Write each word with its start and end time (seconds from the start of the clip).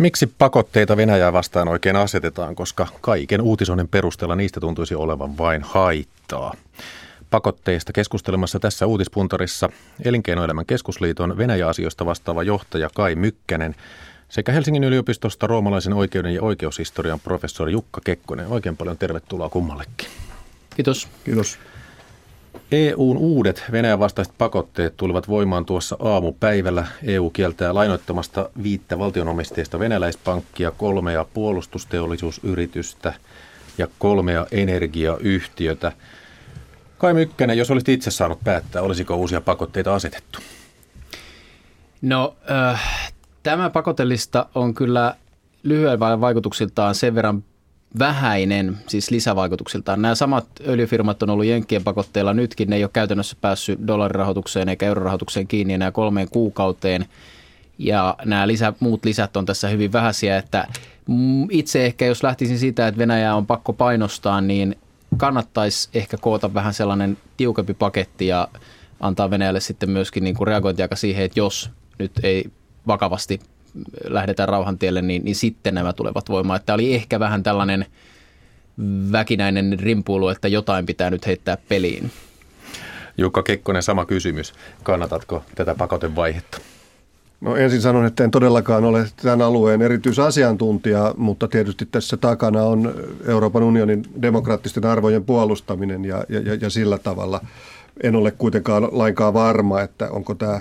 Miksi 0.00 0.26
pakotteita 0.26 0.96
Venäjää 0.96 1.32
vastaan 1.32 1.68
oikein 1.68 1.96
asetetaan, 1.96 2.54
koska 2.54 2.86
kaiken 3.00 3.40
uutisoinnin 3.40 3.88
perusteella 3.88 4.36
niistä 4.36 4.60
tuntuisi 4.60 4.94
olevan 4.94 5.38
vain 5.38 5.62
haittaa? 5.62 6.54
Pakotteista 7.30 7.92
keskustelemassa 7.92 8.60
tässä 8.60 8.86
uutispuntarissa 8.86 9.68
Elinkeinoelämän 10.04 10.66
keskusliiton 10.66 11.38
Venäjä-asioista 11.38 12.06
vastaava 12.06 12.42
johtaja 12.42 12.90
Kai 12.94 13.14
Mykkänen 13.14 13.74
sekä 14.28 14.52
Helsingin 14.52 14.84
yliopistosta 14.84 15.46
roomalaisen 15.46 15.92
oikeuden 15.92 16.34
ja 16.34 16.42
oikeushistorian 16.42 17.20
professori 17.20 17.72
Jukka 17.72 18.00
Kekkonen. 18.04 18.46
Oikein 18.46 18.76
paljon 18.76 18.98
tervetuloa 18.98 19.48
kummallekin. 19.48 20.08
Kiitos. 20.76 21.08
Kiitos. 21.24 21.58
EUn 22.72 23.16
uudet 23.16 23.64
Venäjän 23.72 23.98
vastaiset 23.98 24.34
pakotteet 24.38 24.96
tulivat 24.96 25.28
voimaan 25.28 25.64
tuossa 25.64 25.96
aamupäivällä. 25.98 26.86
EU 27.02 27.30
kieltää 27.30 27.74
lainoittamasta 27.74 28.50
viittä 28.62 28.98
valtionomisteista 28.98 29.78
venäläispankkia, 29.78 30.70
kolmea 30.70 31.24
puolustusteollisuusyritystä 31.34 33.14
ja 33.78 33.86
kolmea 33.98 34.46
energiayhtiötä. 34.50 35.92
Kai 36.98 37.14
Mykkänen, 37.14 37.58
jos 37.58 37.70
olisit 37.70 37.88
itse 37.88 38.10
saanut 38.10 38.40
päättää, 38.44 38.82
olisiko 38.82 39.16
uusia 39.16 39.40
pakotteita 39.40 39.94
asetettu? 39.94 40.38
No, 42.02 42.36
äh, 42.50 43.12
tämä 43.42 43.70
pakotellista 43.70 44.46
on 44.54 44.74
kyllä 44.74 45.14
lyhyen 45.62 46.00
vaikutuksiltaan 46.00 46.94
sen 46.94 47.14
verran 47.14 47.44
vähäinen, 47.98 48.78
siis 48.86 49.10
lisävaikutuksiltaan. 49.10 50.02
Nämä 50.02 50.14
samat 50.14 50.46
öljyfirmat 50.66 51.22
on 51.22 51.30
ollut 51.30 51.46
Jenkkien 51.46 51.84
pakotteilla 51.84 52.34
nytkin. 52.34 52.70
Ne 52.70 52.76
ei 52.76 52.84
ole 52.84 52.90
käytännössä 52.92 53.36
päässyt 53.40 53.78
dollarirahoitukseen 53.86 54.68
eikä 54.68 54.86
eurorahoitukseen 54.86 55.46
kiinni 55.46 55.74
enää 55.74 55.92
kolmeen 55.92 56.28
kuukauteen. 56.30 57.06
Ja 57.78 58.16
nämä 58.24 58.46
lisä, 58.46 58.72
muut 58.80 59.04
lisät 59.04 59.36
on 59.36 59.46
tässä 59.46 59.68
hyvin 59.68 59.92
vähäisiä, 59.92 60.38
että 60.38 60.66
itse 61.50 61.86
ehkä 61.86 62.06
jos 62.06 62.22
lähtisin 62.22 62.58
siitä, 62.58 62.88
että 62.88 62.98
Venäjä 62.98 63.34
on 63.34 63.46
pakko 63.46 63.72
painostaa, 63.72 64.40
niin 64.40 64.76
kannattaisi 65.16 65.88
ehkä 65.94 66.16
koota 66.16 66.54
vähän 66.54 66.74
sellainen 66.74 67.18
tiukempi 67.36 67.74
paketti 67.74 68.26
ja 68.26 68.48
antaa 69.00 69.30
Venäjälle 69.30 69.60
sitten 69.60 69.90
myöskin 69.90 70.24
niin 70.24 70.36
kuin 70.36 70.46
reagointiaika 70.46 70.96
siihen, 70.96 71.24
että 71.24 71.40
jos 71.40 71.70
nyt 71.98 72.12
ei 72.22 72.50
vakavasti 72.86 73.40
lähdetään 74.04 74.48
rauhantielle, 74.48 75.02
niin, 75.02 75.24
niin 75.24 75.36
sitten 75.36 75.74
nämä 75.74 75.92
tulevat 75.92 76.28
voimaan. 76.28 76.60
Että 76.60 76.74
oli 76.74 76.94
ehkä 76.94 77.20
vähän 77.20 77.42
tällainen 77.42 77.86
väkinäinen 79.12 79.76
rimpuilu, 79.80 80.28
että 80.28 80.48
jotain 80.48 80.86
pitää 80.86 81.10
nyt 81.10 81.26
heittää 81.26 81.56
peliin. 81.68 82.10
Jukka 83.18 83.42
Kekkonen, 83.42 83.82
sama 83.82 84.04
kysymys. 84.04 84.52
Kannatatko 84.82 85.42
tätä 85.54 85.74
pakotevaihetta? 85.74 86.58
No 87.40 87.56
ensin 87.56 87.80
sanon, 87.80 88.06
että 88.06 88.24
en 88.24 88.30
todellakaan 88.30 88.84
ole 88.84 89.06
tämän 89.22 89.42
alueen 89.42 89.82
erityisasiantuntija, 89.82 91.14
mutta 91.16 91.48
tietysti 91.48 91.86
tässä 91.86 92.16
takana 92.16 92.62
on 92.62 92.94
Euroopan 93.26 93.62
unionin 93.62 94.02
demokraattisten 94.22 94.86
arvojen 94.86 95.24
puolustaminen 95.24 96.04
ja, 96.04 96.24
ja, 96.28 96.54
ja 96.60 96.70
sillä 96.70 96.98
tavalla 96.98 97.40
en 98.02 98.16
ole 98.16 98.30
kuitenkaan 98.30 98.88
lainkaan 98.92 99.34
varma, 99.34 99.80
että 99.80 100.10
onko 100.10 100.34
tämä 100.34 100.60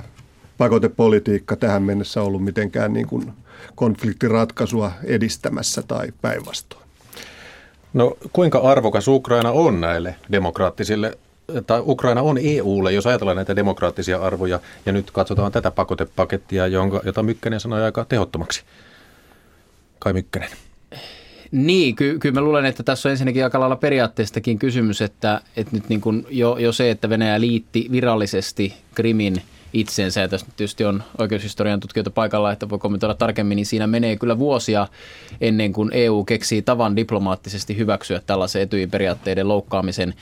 pakotepolitiikka 0.60 1.56
tähän 1.56 1.84
mennessä 1.84 2.22
ollut 2.22 2.44
mitenkään 2.44 2.94
niin 2.94 3.08
kuin 3.08 3.34
konfliktiratkaisua 3.76 4.92
edistämässä 5.04 5.84
tai 5.88 6.08
päinvastoin. 6.22 6.84
No 7.94 8.18
kuinka 8.34 8.60
arvokas 8.60 9.08
Ukraina 9.08 9.52
on 9.52 9.82
näille 9.82 10.16
demokraattisille 10.32 11.18
tai 11.68 11.82
Ukraina 11.86 12.22
on 12.22 12.38
EUlle, 12.44 12.94
jos 12.94 13.08
ajatellaan 13.08 13.36
näitä 13.36 13.56
demokraattisia 13.56 14.22
arvoja, 14.22 14.60
ja 14.86 14.92
nyt 14.92 15.12
katsotaan 15.12 15.52
tätä 15.52 15.72
pakotepakettia, 15.72 16.68
jonka, 16.68 17.02
jota 17.06 17.24
Mykkänen 17.24 17.60
sanoi 17.60 17.84
aika 17.84 18.06
tehottomaksi. 18.06 18.64
Kai 20.00 20.14
Mykkänen. 20.14 20.50
Niin, 21.52 21.96
ky- 21.96 22.20
kyllä 22.20 22.34
mä 22.34 22.42
luulen, 22.42 22.66
että 22.66 22.84
tässä 22.84 23.10
on 23.10 23.12
ensinnäkin 23.12 23.44
aika 23.44 23.60
lailla 23.60 23.76
periaatteestakin 23.76 24.60
kysymys, 24.60 25.02
että, 25.02 25.42
että 25.58 25.76
nyt 25.76 25.90
niin 25.90 26.02
kuin 26.02 26.26
jo, 26.30 26.58
jo 26.58 26.72
se, 26.72 26.92
että 26.92 27.10
Venäjä 27.10 27.42
liitti 27.42 27.88
virallisesti 27.92 28.74
Krimin– 28.96 29.42
itsensä. 29.74 30.22
Ja 30.22 30.28
tässä 30.28 30.48
tietysti 30.58 30.86
on 30.86 31.04
oikeushistorian 31.18 31.80
tutkijoita 31.80 32.12
paikalla, 32.12 32.52
että 32.52 32.70
voi 32.70 32.80
kommentoida 32.80 33.14
tarkemmin, 33.14 33.56
niin 33.56 33.66
siinä 33.66 33.88
menee 33.88 34.16
kyllä 34.16 34.40
vuosia 34.40 34.88
ennen 35.42 35.74
kuin 35.74 35.90
EU 35.94 36.24
keksii 36.24 36.62
tavan 36.62 36.96
diplomaattisesti 36.96 37.78
hyväksyä 37.78 38.22
tällaisen 38.26 38.62
etyin 38.62 38.92
periaatteiden 38.92 39.48
loukkaamisen. 39.48 40.14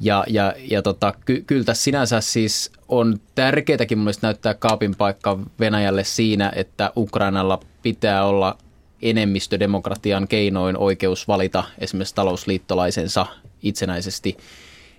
Ja, 0.00 0.24
ja, 0.28 0.54
ja 0.70 0.82
tota, 0.82 1.14
ky, 1.24 1.44
kyllä 1.46 1.64
tässä 1.64 1.82
sinänsä 1.82 2.20
siis 2.20 2.72
on 2.88 3.20
tärkeätäkin 3.34 3.98
mun 3.98 4.04
mielestä 4.04 4.26
näyttää 4.26 4.54
kaapin 4.54 4.94
paikka 4.94 5.38
Venäjälle 5.60 6.04
siinä, 6.04 6.52
että 6.56 6.92
Ukrainalla 6.96 7.60
pitää 7.82 8.24
olla 8.24 8.58
enemmistödemokratian 9.02 10.28
keinoin 10.28 10.76
oikeus 10.76 11.28
valita 11.28 11.64
esimerkiksi 11.78 12.14
talousliittolaisensa 12.14 13.26
itsenäisesti– 13.62 14.36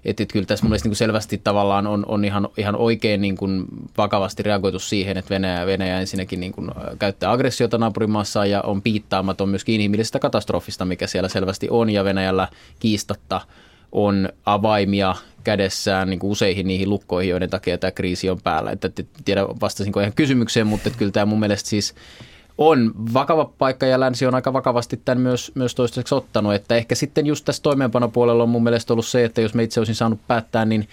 että, 0.06 0.24
että 0.24 0.34
kyllä 0.34 0.46
tässä 0.46 0.66
mun 0.66 0.78
niin 0.84 0.96
selvästi 0.96 1.42
tavallaan 1.44 1.88
on, 1.88 2.06
on 2.08 2.26
ihan, 2.26 2.50
ihan 2.58 2.76
oikein 2.76 3.22
niin 3.22 3.38
kuin 3.38 3.66
vakavasti 3.98 4.44
reagoitu 4.44 4.80
siihen, 4.80 5.18
että 5.18 5.30
Venäjä, 5.30 5.66
Venäjä 5.66 6.00
ensinnäkin 6.00 6.40
niin 6.40 6.52
kuin 6.52 6.72
käyttää 7.00 7.32
aggressiota 7.32 7.78
naapurimaassa 7.78 8.46
ja 8.46 8.62
on 8.62 8.82
piittaamaton 8.82 9.50
myöskin 9.50 9.76
inhimillisestä 9.76 10.20
katastrofista, 10.20 10.86
mikä 10.86 11.08
siellä 11.08 11.30
selvästi 11.30 11.68
on 11.70 11.90
ja 11.90 12.04
Venäjällä 12.04 12.48
kiistatta 12.80 13.42
on 13.92 14.30
avaimia 14.46 15.16
kädessään 15.44 16.10
niin 16.10 16.20
kuin 16.20 16.32
useihin 16.32 16.68
niihin 16.68 16.90
lukkoihin, 16.90 17.30
joiden 17.30 17.50
takia 17.50 17.78
tämä 17.78 17.92
kriisi 17.92 18.30
on 18.30 18.42
päällä. 18.42 18.72
Että, 18.72 18.88
että 18.88 19.04
tiedä 19.26 19.46
vastasinko 19.62 20.00
ihan 20.00 20.14
kysymykseen, 20.14 20.68
mutta 20.68 20.90
että 20.90 21.00
kyllä 21.00 21.12
tämä 21.12 21.26
mun 21.26 21.40
mielestä 21.40 21.70
siis– 21.70 21.94
on 22.58 22.92
vakava 23.14 23.52
paikka 23.58 23.86
ja 23.86 24.00
länsi 24.00 24.26
on 24.26 24.36
aika 24.36 24.54
vakavasti 24.54 25.02
tämän 25.06 25.22
myös, 25.22 25.52
myös 25.56 25.76
toistaiseksi 25.76 26.16
ottanut. 26.16 26.54
Että 26.54 26.76
ehkä 26.76 26.96
sitten 26.96 27.26
just 27.26 27.46
tässä 27.46 27.64
toimeenpanopuolella 27.64 28.44
on 28.44 28.50
mun 28.50 28.64
mielestä 28.64 28.94
ollut 28.94 29.06
se, 29.06 29.26
että 29.26 29.42
jos 29.42 29.54
me 29.54 29.64
itse 29.64 29.80
olisin 29.80 29.96
saanut 29.96 30.20
päättää, 30.28 30.66
niin 30.66 30.88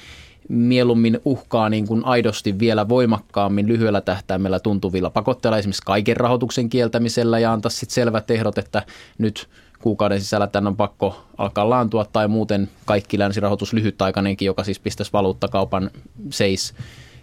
mieluummin 0.49 1.21
uhkaa 1.25 1.69
niin 1.69 1.87
kuin 1.87 2.05
aidosti 2.05 2.59
vielä 2.59 2.89
voimakkaammin 2.89 3.69
lyhyellä 3.69 4.01
tähtäimellä 4.01 4.61
tuntuvilla 4.61 5.11
pakotteilla, 5.11 5.59
esimerkiksi 5.59 5.83
kaiken 5.87 6.17
rahoituksen 6.17 6.69
kieltämisellä 6.69 7.39
ja 7.39 7.53
antaa 7.53 7.71
sitten 7.71 7.95
selvät 7.95 8.31
ehdot, 8.31 8.59
että 8.59 8.83
nyt 9.19 9.49
kuukauden 9.81 10.21
sisällä 10.21 10.47
tämän 10.47 10.67
on 10.67 10.77
pakko 10.77 11.25
alkaa 11.39 11.71
laantua 11.71 12.05
tai 12.05 12.29
muuten 12.29 12.69
kaikki 12.85 13.19
länsirahoitus 13.19 13.73
lyhytaikainenkin, 13.73 14.47
joka 14.47 14.65
siis 14.65 14.81
pistäisi 14.81 15.13
valuuttakaupan 15.13 15.91
seis 16.31 16.75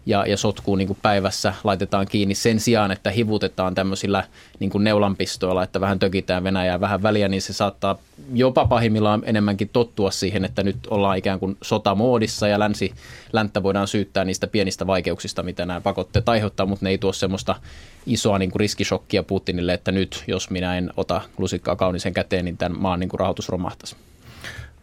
ja, 0.08 0.26
ja 0.26 0.38
sotkuun 0.38 0.78
niin 0.78 0.88
kuin 0.88 1.00
päivässä 1.02 1.54
laitetaan 1.64 2.08
kiinni 2.08 2.36
sen 2.36 2.60
sijaan, 2.60 2.92
että 2.92 3.12
hivutetaan 3.12 3.76
tämmöisillä 3.76 4.24
niin 4.60 4.70
kuin 4.70 4.84
neulanpistoilla, 4.84 5.64
että 5.64 5.82
vähän 5.82 6.00
tökitään 6.00 6.44
Venäjää 6.44 6.80
vähän 6.80 7.04
väliä, 7.04 7.28
niin 7.28 7.42
se 7.42 7.54
saattaa 7.54 7.98
jopa 8.34 8.66
pahimmillaan 8.66 9.24
enemmänkin 9.26 9.70
tottua 9.74 10.12
siihen, 10.12 10.46
että 10.46 10.64
nyt 10.64 10.78
ollaan 10.90 11.18
ikään 11.18 11.40
kuin 11.40 11.58
sotamoodissa 11.62 12.48
ja 12.48 12.60
länsi, 12.60 12.94
länttä 13.34 13.64
voidaan 13.64 13.88
syyttää 13.88 14.26
niistä 14.26 14.48
pienistä 14.48 14.88
vaikeuksista, 14.88 15.44
mitä 15.44 15.66
nämä 15.66 15.82
pakotteet 15.82 16.30
aiheuttaa, 16.30 16.66
mutta 16.66 16.86
ne 16.86 16.90
ei 16.90 16.98
tuo 16.98 17.14
semmoista 17.14 17.56
isoa 18.06 18.40
niin 18.40 18.52
kuin 18.52 18.60
riskishokkia 18.60 19.24
Putinille, 19.24 19.74
että 19.74 19.92
nyt 19.92 20.24
jos 20.28 20.50
minä 20.50 20.78
en 20.78 20.94
ota 20.98 21.22
lusikkaa 21.38 21.76
kaunisen 21.76 22.14
käteen, 22.14 22.46
niin 22.46 22.58
tämän 22.58 22.80
maan 22.80 23.00
niin 23.00 23.10
kuin 23.10 23.20
rahoitus 23.20 23.50
romahtaisi. 23.50 23.96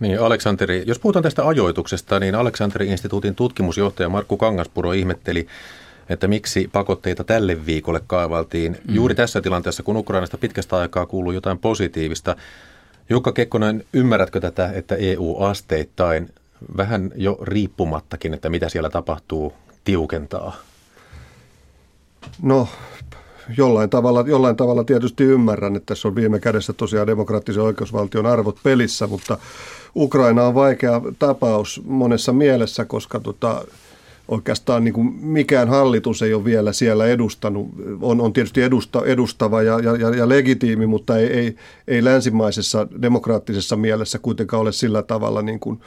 Niin, 0.00 0.21
Aleksanteri, 0.21 0.82
jos 0.87 0.99
puhutaan 0.99 1.22
tästä 1.22 1.47
ajoituksesta, 1.47 2.21
niin 2.21 2.34
Aleksanteri-instituutin 2.34 3.34
tutkimusjohtaja 3.34 4.09
Markku 4.09 4.37
Kangaspuro 4.37 4.93
ihmetteli, 4.93 5.47
että 6.09 6.28
miksi 6.28 6.69
pakotteita 6.72 7.25
tälle 7.25 7.66
viikolle 7.66 8.00
kaivaltiin 8.06 8.72
mm. 8.72 8.94
juuri 8.94 9.15
tässä 9.15 9.41
tilanteessa, 9.41 9.83
kun 9.83 9.97
Ukrainasta 9.97 10.38
pitkästä 10.38 10.77
aikaa 10.77 11.06
kuuluu 11.06 11.33
jotain 11.33 11.59
positiivista. 11.59 12.37
Jukka 13.09 13.33
Kekkonen, 13.33 13.84
ymmärrätkö 13.93 14.41
tätä, 14.41 14.71
että 14.75 14.97
EU 14.97 15.37
asteittain 15.41 16.31
vähän 16.77 17.12
jo 17.15 17.38
riippumattakin, 17.43 18.34
että 18.34 18.50
mitä 18.50 18.69
siellä 18.69 18.91
tapahtuu, 18.91 19.53
tiukentaa? 19.84 20.56
No 22.43 22.69
jollain 23.56 23.91
tavalla, 23.91 24.25
jollain 24.27 24.56
tavalla 24.56 24.84
tietysti 24.84 25.25
ymmärrän, 25.25 25.77
että 25.77 25.86
tässä 25.86 26.09
on 26.09 26.15
viime 26.15 26.41
kädessä 26.41 26.72
tosiaan 26.72 27.07
demokraattisen 27.07 27.63
oikeusvaltion 27.63 28.27
arvot 28.27 28.57
pelissä, 28.63 29.07
mutta 29.07 29.39
Ukraina 29.97 30.45
on 30.45 30.54
vaikea 30.54 31.03
tapaus 31.19 31.83
monessa 31.84 32.33
mielessä, 32.33 32.84
koska 32.84 33.21
tota, 33.21 33.65
oikeastaan 34.28 34.84
niin 34.84 34.95
kuin 34.95 35.15
mikään 35.21 35.69
hallitus 35.69 36.22
ei 36.22 36.34
ole 36.34 36.45
vielä 36.45 36.72
siellä 36.72 37.07
edustanut. 37.07 37.69
On, 38.01 38.21
on 38.21 38.33
tietysti 38.33 38.63
edusta, 38.63 39.03
edustava 39.04 39.63
ja, 39.63 39.80
ja, 39.80 40.16
ja 40.16 40.28
legitiimi, 40.28 40.86
mutta 40.86 41.19
ei, 41.19 41.27
ei, 41.27 41.57
ei 41.89 42.04
länsimaisessa 42.04 42.86
demokraattisessa 43.03 43.77
mielessä 43.77 44.19
kuitenkaan 44.19 44.60
ole 44.60 44.72
sillä 44.72 45.03
tavalla 45.03 45.42
niin 45.42 45.60
kuin 45.60 45.80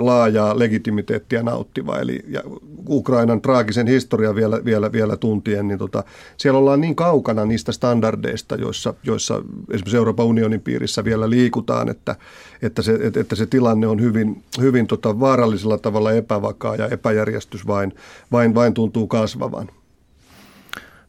laajaa 0.00 0.58
legitimiteettiä 0.58 1.42
nauttiva. 1.42 1.98
Eli 1.98 2.24
ja 2.28 2.42
Ukrainan 2.88 3.40
traagisen 3.40 3.86
historian 3.86 4.34
vielä, 4.34 4.64
vielä, 4.64 4.92
vielä 4.92 5.16
tuntien, 5.16 5.68
niin 5.68 5.78
tota, 5.78 6.04
siellä 6.36 6.58
ollaan 6.58 6.80
niin 6.80 6.96
kaukana 6.96 7.44
niistä 7.44 7.72
standardeista, 7.72 8.56
joissa, 8.56 8.94
joissa 9.04 9.42
esimerkiksi 9.70 9.96
Euroopan 9.96 10.26
unionin 10.26 10.60
piirissä 10.60 11.04
vielä 11.04 11.30
liikutaan, 11.30 11.88
että, 11.88 12.16
että, 12.62 12.82
se, 12.82 12.98
että 13.16 13.36
se 13.36 13.46
tilanne 13.46 13.86
on 13.86 14.00
hyvin, 14.00 14.42
hyvin 14.60 14.86
tota 14.86 15.20
vaarallisella 15.20 15.78
tavalla 15.78 16.12
epävakaa 16.12 16.76
ja 16.76 16.88
epäjärjestys 16.88 17.66
vain, 17.66 17.94
vain, 18.32 18.54
vain 18.54 18.74
tuntuu 18.74 19.06
kasvavan. 19.06 19.68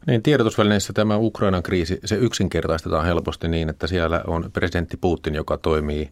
Niin, 0.06 0.22
tiedotusvälineissä 0.22 0.92
tämä 0.92 1.16
Ukrainan 1.16 1.62
kriisi, 1.62 1.98
se 2.04 2.16
yksinkertaistetaan 2.16 3.04
helposti 3.04 3.48
niin, 3.48 3.68
että 3.68 3.86
siellä 3.86 4.24
on 4.26 4.50
presidentti 4.52 4.96
Putin, 4.96 5.34
joka 5.34 5.58
toimii 5.58 6.10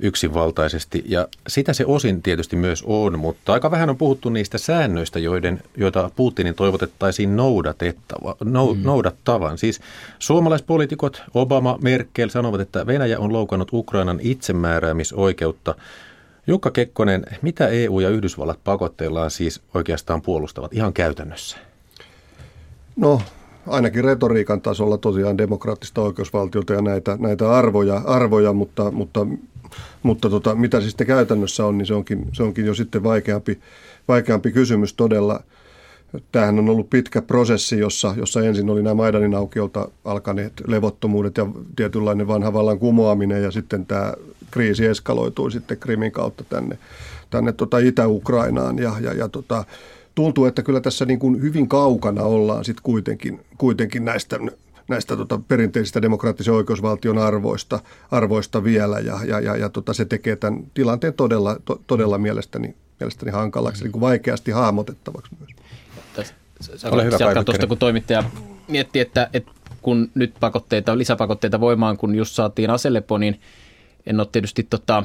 yksinvaltaisesti. 0.00 1.04
Ja 1.06 1.28
sitä 1.48 1.72
se 1.72 1.84
osin 1.86 2.22
tietysti 2.22 2.56
myös 2.56 2.84
on, 2.86 3.18
mutta 3.18 3.52
aika 3.52 3.70
vähän 3.70 3.90
on 3.90 3.96
puhuttu 3.96 4.28
niistä 4.28 4.58
säännöistä, 4.58 5.18
joiden, 5.18 5.62
joita 5.76 6.10
Putinin 6.16 6.54
toivotettaisiin 6.54 7.36
noudatettava, 7.36 8.36
nou, 8.44 8.74
mm. 8.74 8.82
noudattavan. 8.82 9.58
Siis 9.58 9.80
suomalaispoliitikot 10.18 11.22
Obama, 11.34 11.78
Merkel 11.82 12.28
sanovat, 12.28 12.60
että 12.60 12.86
Venäjä 12.86 13.18
on 13.18 13.32
loukannut 13.32 13.72
Ukrainan 13.72 14.18
itsemääräämisoikeutta. 14.22 15.74
Jukka 16.46 16.70
Kekkonen, 16.70 17.24
mitä 17.42 17.68
EU 17.68 18.00
ja 18.00 18.08
Yhdysvallat 18.08 18.58
pakotteillaan 18.64 19.30
siis 19.30 19.60
oikeastaan 19.74 20.22
puolustavat 20.22 20.74
ihan 20.74 20.92
käytännössä? 20.92 21.58
No 22.96 23.20
ainakin 23.66 24.04
retoriikan 24.04 24.60
tasolla 24.60 24.98
tosiaan 24.98 25.38
demokraattista 25.38 26.00
oikeusvaltiota 26.00 26.72
ja 26.72 26.82
näitä, 26.82 27.16
näitä 27.20 27.50
arvoja, 27.50 28.02
arvoja, 28.06 28.52
mutta, 28.52 28.90
mutta, 28.90 29.26
mutta 30.02 30.30
tota, 30.30 30.54
mitä 30.54 30.80
siis 30.80 30.90
sitten 30.90 31.06
käytännössä 31.06 31.66
on, 31.66 31.78
niin 31.78 31.86
se 31.86 31.94
onkin, 31.94 32.26
se 32.32 32.42
onkin 32.42 32.66
jo 32.66 32.74
sitten 32.74 33.02
vaikeampi, 33.02 33.58
vaikeampi 34.08 34.52
kysymys 34.52 34.94
todella. 34.94 35.40
Tämähän 36.32 36.58
on 36.58 36.68
ollut 36.68 36.90
pitkä 36.90 37.22
prosessi, 37.22 37.78
jossa, 37.78 38.14
jossa 38.16 38.42
ensin 38.42 38.70
oli 38.70 38.82
nämä 38.82 38.94
Maidanin 38.94 39.34
aukiolta 39.34 39.88
alkaneet 40.04 40.52
levottomuudet 40.66 41.36
ja 41.36 41.46
tietynlainen 41.76 42.28
vanha 42.28 42.52
vallan 42.52 42.78
kumoaminen 42.78 43.42
ja 43.42 43.50
sitten 43.50 43.86
tämä 43.86 44.12
kriisi 44.50 44.86
eskaloitui 44.86 45.52
sitten 45.52 45.78
Krimin 45.78 46.12
kautta 46.12 46.44
tänne, 46.44 46.78
tänne 47.30 47.52
tota 47.52 47.78
Itä-Ukrainaan 47.78 48.78
ja, 48.78 48.92
ja, 49.00 49.12
ja 49.12 49.28
tota, 49.28 49.64
tuntuu, 50.14 50.44
että 50.44 50.62
kyllä 50.62 50.80
tässä 50.80 51.04
niin 51.04 51.18
kuin 51.18 51.42
hyvin 51.42 51.68
kaukana 51.68 52.22
ollaan 52.22 52.64
sitten 52.64 52.82
kuitenkin, 52.82 53.40
kuitenkin 53.58 54.04
näistä 54.04 54.38
näistä 54.88 55.16
tota, 55.16 55.40
perinteisistä 55.48 56.02
demokraattisen 56.02 56.54
oikeusvaltion 56.54 57.18
arvoista, 57.18 57.80
arvoista 58.10 58.64
vielä, 58.64 58.98
ja, 58.98 59.18
ja, 59.24 59.40
ja, 59.40 59.56
ja 59.56 59.68
tota, 59.68 59.92
se 59.92 60.04
tekee 60.04 60.36
tämän 60.36 60.66
tilanteen 60.74 61.14
todella, 61.14 61.56
to, 61.64 61.80
todella 61.86 62.18
mielestäni, 62.18 62.74
mielestäni 63.00 63.32
hankalaksi, 63.32 63.82
niin 63.84 63.92
kuin 63.92 64.00
vaikeasti 64.00 64.50
hahmotettavaksi 64.50 65.30
myös. 65.38 65.50
Ole 66.90 67.04
hyvä, 67.04 67.44
tuosta, 67.44 67.66
kun 67.66 67.78
toimittaja 67.78 68.24
mietti, 68.68 69.00
että, 69.00 69.30
että 69.32 69.52
kun 69.82 70.10
nyt 70.14 70.34
pakotteita, 70.40 70.98
lisäpakotteita 70.98 71.60
voimaan, 71.60 71.96
kun 71.96 72.14
just 72.14 72.34
saatiin 72.34 72.70
aselepo, 72.70 73.18
niin 73.18 73.40
en 74.06 74.20
ole 74.20 74.28
tietysti 74.32 74.66
tota, 74.70 75.04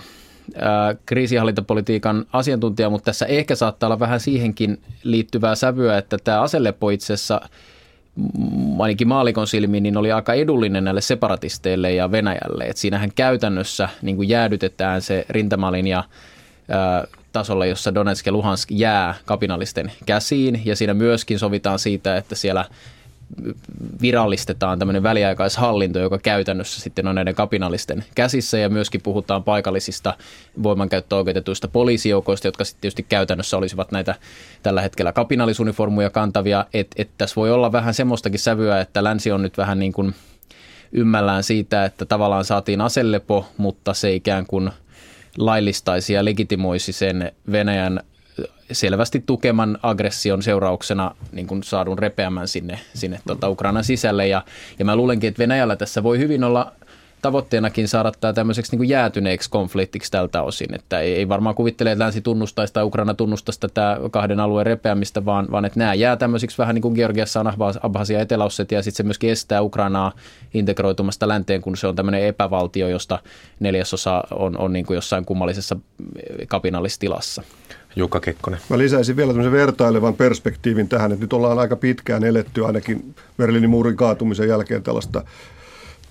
kriisihallintapolitiikan 1.05 2.25
asiantuntija, 2.33 2.89
mutta 2.89 3.05
tässä 3.05 3.25
ehkä 3.25 3.55
saattaa 3.55 3.87
olla 3.87 3.99
vähän 3.99 4.19
siihenkin 4.19 4.81
liittyvää 5.03 5.55
sävyä, 5.55 5.97
että 5.97 6.17
tämä 6.23 6.41
aselepo 6.41 6.89
itse 6.89 7.13
asiassa 7.13 7.41
ainakin 8.79 9.07
maalikon 9.07 9.47
silmiin, 9.47 9.83
niin 9.83 9.97
oli 9.97 10.11
aika 10.11 10.33
edullinen 10.33 10.83
näille 10.83 11.01
separatisteille 11.01 11.91
ja 11.91 12.11
Venäjälle. 12.11 12.63
Et 12.63 12.77
siinähän 12.77 13.11
käytännössä 13.15 13.89
niin 14.01 14.15
kuin 14.15 14.29
jäädytetään 14.29 15.01
se 15.01 15.25
rintamalinja 15.29 16.03
ää, 16.69 17.07
tasolla, 17.31 17.65
jossa 17.65 17.95
Donetsk 17.95 18.25
ja 18.25 18.31
Luhansk 18.31 18.71
jää 18.71 19.15
kapinallisten 19.25 19.91
käsiin. 20.05 20.61
Ja 20.65 20.75
siinä 20.75 20.93
myöskin 20.93 21.39
sovitaan 21.39 21.79
siitä, 21.79 22.17
että 22.17 22.35
siellä 22.35 22.65
virallistetaan 24.01 24.79
tämmöinen 24.79 25.03
väliaikaishallinto, 25.03 25.99
joka 25.99 26.17
käytännössä 26.17 26.81
sitten 26.81 27.07
on 27.07 27.15
näiden 27.15 27.35
kapinallisten 27.35 28.03
käsissä 28.15 28.57
ja 28.57 28.69
myöskin 28.69 29.01
puhutaan 29.01 29.43
paikallisista 29.43 30.13
voimankäyttöoikeutetuista 30.63 31.67
poliisijoukoista, 31.67 32.47
jotka 32.47 32.63
sitten 32.63 32.81
tietysti 32.81 33.03
käytännössä 33.03 33.57
olisivat 33.57 33.91
näitä 33.91 34.15
tällä 34.63 34.81
hetkellä 34.81 35.13
kapinallisuniformuja 35.13 36.09
kantavia. 36.09 36.65
Että 36.73 36.95
et 37.01 37.09
tässä 37.17 37.35
voi 37.35 37.51
olla 37.51 37.71
vähän 37.71 37.93
semmoistakin 37.93 38.39
sävyä, 38.39 38.81
että 38.81 39.03
länsi 39.03 39.31
on 39.31 39.41
nyt 39.41 39.57
vähän 39.57 39.79
niin 39.79 39.93
kuin 39.93 40.15
ymmällään 40.91 41.43
siitä, 41.43 41.85
että 41.85 42.05
tavallaan 42.05 42.45
saatiin 42.45 42.81
aselepo, 42.81 43.45
mutta 43.57 43.93
se 43.93 44.13
ikään 44.13 44.45
kuin 44.45 44.71
laillistaisi 45.37 46.13
ja 46.13 46.25
legitimoisi 46.25 46.91
sen 46.91 47.31
Venäjän 47.51 47.99
selvästi 48.73 49.23
tukeman 49.25 49.77
aggression 49.83 50.43
seurauksena 50.43 51.15
niin 51.31 51.47
kuin 51.47 51.63
saadun 51.63 51.99
repeämään 51.99 52.47
sinne, 52.47 52.79
sinne 52.93 53.19
tuota 53.27 53.49
Ukrainan 53.49 53.83
sisälle. 53.83 54.27
Ja, 54.27 54.43
ja 54.79 54.85
mä 54.85 54.95
luulenkin, 54.95 55.27
että 55.27 55.39
Venäjällä 55.39 55.75
tässä 55.75 56.03
voi 56.03 56.19
hyvin 56.19 56.43
olla 56.43 56.71
tavoitteenakin 57.23 57.87
saada 57.87 58.11
tämä 58.11 58.33
tämmöiseksi 58.33 58.71
niin 58.71 58.77
kuin 58.77 58.89
jäätyneeksi 58.89 59.49
konfliktiksi 59.49 60.11
tältä 60.11 60.41
osin. 60.41 60.75
Että 60.75 60.99
ei, 60.99 61.15
ei 61.15 61.29
varmaan 61.29 61.55
kuvittele, 61.55 61.91
että 61.91 62.03
länsi 62.03 62.21
tunnustaisi 62.21 62.73
tai 62.73 62.83
Ukraina 62.83 63.13
tunnustaisi 63.13 63.59
tätä 63.59 63.97
kahden 64.11 64.39
alueen 64.39 64.65
repeämistä, 64.65 65.25
vaan, 65.25 65.47
vaan 65.51 65.65
että 65.65 65.79
nämä 65.79 65.93
jää 65.93 66.15
tämmöisiksi 66.15 66.57
vähän 66.57 66.75
niin 66.75 66.81
kuin 66.81 66.93
Georgiassa 66.93 67.39
on 67.39 67.53
Abhasia 67.81 68.17
ja 68.17 68.21
etelä 68.21 68.43
ja 68.43 68.83
sitten 68.83 68.93
se 68.93 69.03
myöskin 69.03 69.29
estää 69.29 69.61
Ukrainaa 69.61 70.11
integroitumasta 70.53 71.27
länteen, 71.27 71.61
kun 71.61 71.77
se 71.77 71.87
on 71.87 71.95
tämmöinen 71.95 72.23
epävaltio, 72.23 72.87
josta 72.87 73.19
neljäsosa 73.59 74.23
on, 74.31 74.57
on 74.57 74.73
niin 74.73 74.85
kuin 74.85 74.95
jossain 74.95 75.25
kummallisessa 75.25 75.75
kapinallistilassa. 76.47 77.43
Jukka 77.95 78.19
Kekkonen. 78.19 78.59
Mä 78.69 78.77
lisäisin 78.77 79.15
vielä 79.15 79.31
tämmöisen 79.31 79.51
vertailevan 79.51 80.13
perspektiivin 80.13 80.89
tähän, 80.89 81.11
että 81.11 81.23
nyt 81.23 81.33
ollaan 81.33 81.59
aika 81.59 81.75
pitkään 81.75 82.23
eletty 82.23 82.65
ainakin 82.65 83.15
Berliinin 83.37 83.69
muurin 83.69 83.97
kaatumisen 83.97 84.47
jälkeen 84.47 84.83
tällaista 84.83 85.23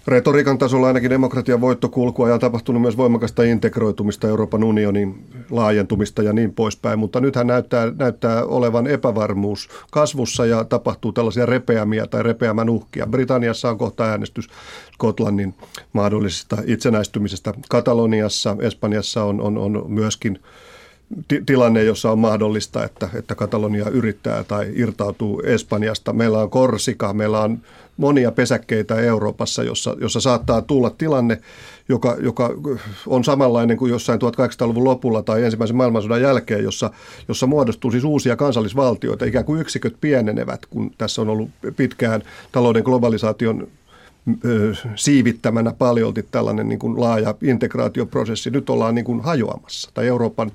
retoriikan 0.07 0.59
tasolla 0.59 0.87
ainakin 0.87 1.11
demokratian 1.11 1.61
voittokulkua 1.61 2.29
ja 2.29 2.35
on 2.35 2.41
tapahtunut 2.41 2.83
myös 2.83 2.97
voimakasta 2.97 3.43
integroitumista 3.43 4.29
Euroopan 4.29 4.65
unionin 4.65 5.25
laajentumista 5.51 6.23
ja 6.23 6.33
niin 6.33 6.55
poispäin, 6.55 6.99
mutta 6.99 7.21
nythän 7.21 7.47
näyttää, 7.47 7.93
näyttää 7.99 8.45
olevan 8.45 8.87
epävarmuus 8.87 9.69
kasvussa 9.91 10.47
ja 10.47 10.65
tapahtuu 10.65 11.13
tällaisia 11.13 11.47
repeämiä 11.47 12.07
tai 12.07 12.23
repeämän 12.23 12.71
uhkia. 12.71 13.07
Britanniassa 13.07 13.71
on 13.71 13.79
kohta 13.79 14.05
äänestys 14.05 14.49
Skotlannin 14.95 15.55
mahdollisesta 15.93 16.57
itsenäistymisestä. 16.67 17.55
Kataloniassa, 17.69 18.57
Espanjassa 18.61 19.25
on, 19.25 19.41
on, 19.41 19.59
on 19.59 19.85
myöskin 19.89 20.39
tilanne, 21.47 21.85
jossa 21.85 22.11
on 22.11 22.19
mahdollista, 22.19 22.85
että, 22.85 23.09
että 23.15 23.35
Katalonia 23.35 23.89
yrittää 23.89 24.45
tai 24.45 24.73
irtautuu 24.75 25.43
Espanjasta. 25.45 26.13
Meillä 26.13 26.39
on 26.39 26.51
Korsika, 26.51 27.13
meillä 27.13 27.41
on 27.41 27.59
monia 27.97 28.33
pesäkkeitä 28.33 28.95
Euroopassa, 28.95 29.63
jossa, 29.63 29.97
jossa 30.01 30.21
saattaa 30.21 30.63
tulla 30.63 30.91
tilanne, 30.91 31.41
joka, 31.89 32.17
joka 32.21 32.51
on 33.07 33.25
samanlainen 33.25 33.77
kuin 33.77 33.91
jossain 33.91 34.21
1800-luvun 34.21 34.85
lopulla 34.85 35.23
tai 35.23 35.45
ensimmäisen 35.45 35.77
maailmansodan 35.77 36.23
jälkeen, 36.23 36.65
jossa, 36.65 36.91
jossa 37.29 37.47
muodostuu 37.47 37.91
siis 37.91 38.05
uusia 38.05 38.37
kansallisvaltioita. 38.37 39.25
Ikään 39.25 39.45
kuin 39.45 39.61
yksiköt 39.61 39.97
pienenevät, 40.01 40.67
kun 40.67 40.91
tässä 40.99 41.23
on 41.23 41.29
ollut 41.29 41.51
pitkään 41.77 42.23
talouden 42.53 42.83
globalisaation 42.83 43.69
siivittämänä 44.95 45.73
paljolti 45.79 46.27
tällainen 46.31 46.69
niin 46.69 46.79
kuin 46.79 47.01
laaja 47.01 47.35
integraatioprosessi. 47.43 48.51
Nyt 48.51 48.71
ollaan 48.71 48.95
niin 48.95 49.05
kuin 49.05 49.21
hajoamassa, 49.21 49.91
tai 49.95 50.07
Euroopan 50.07 50.53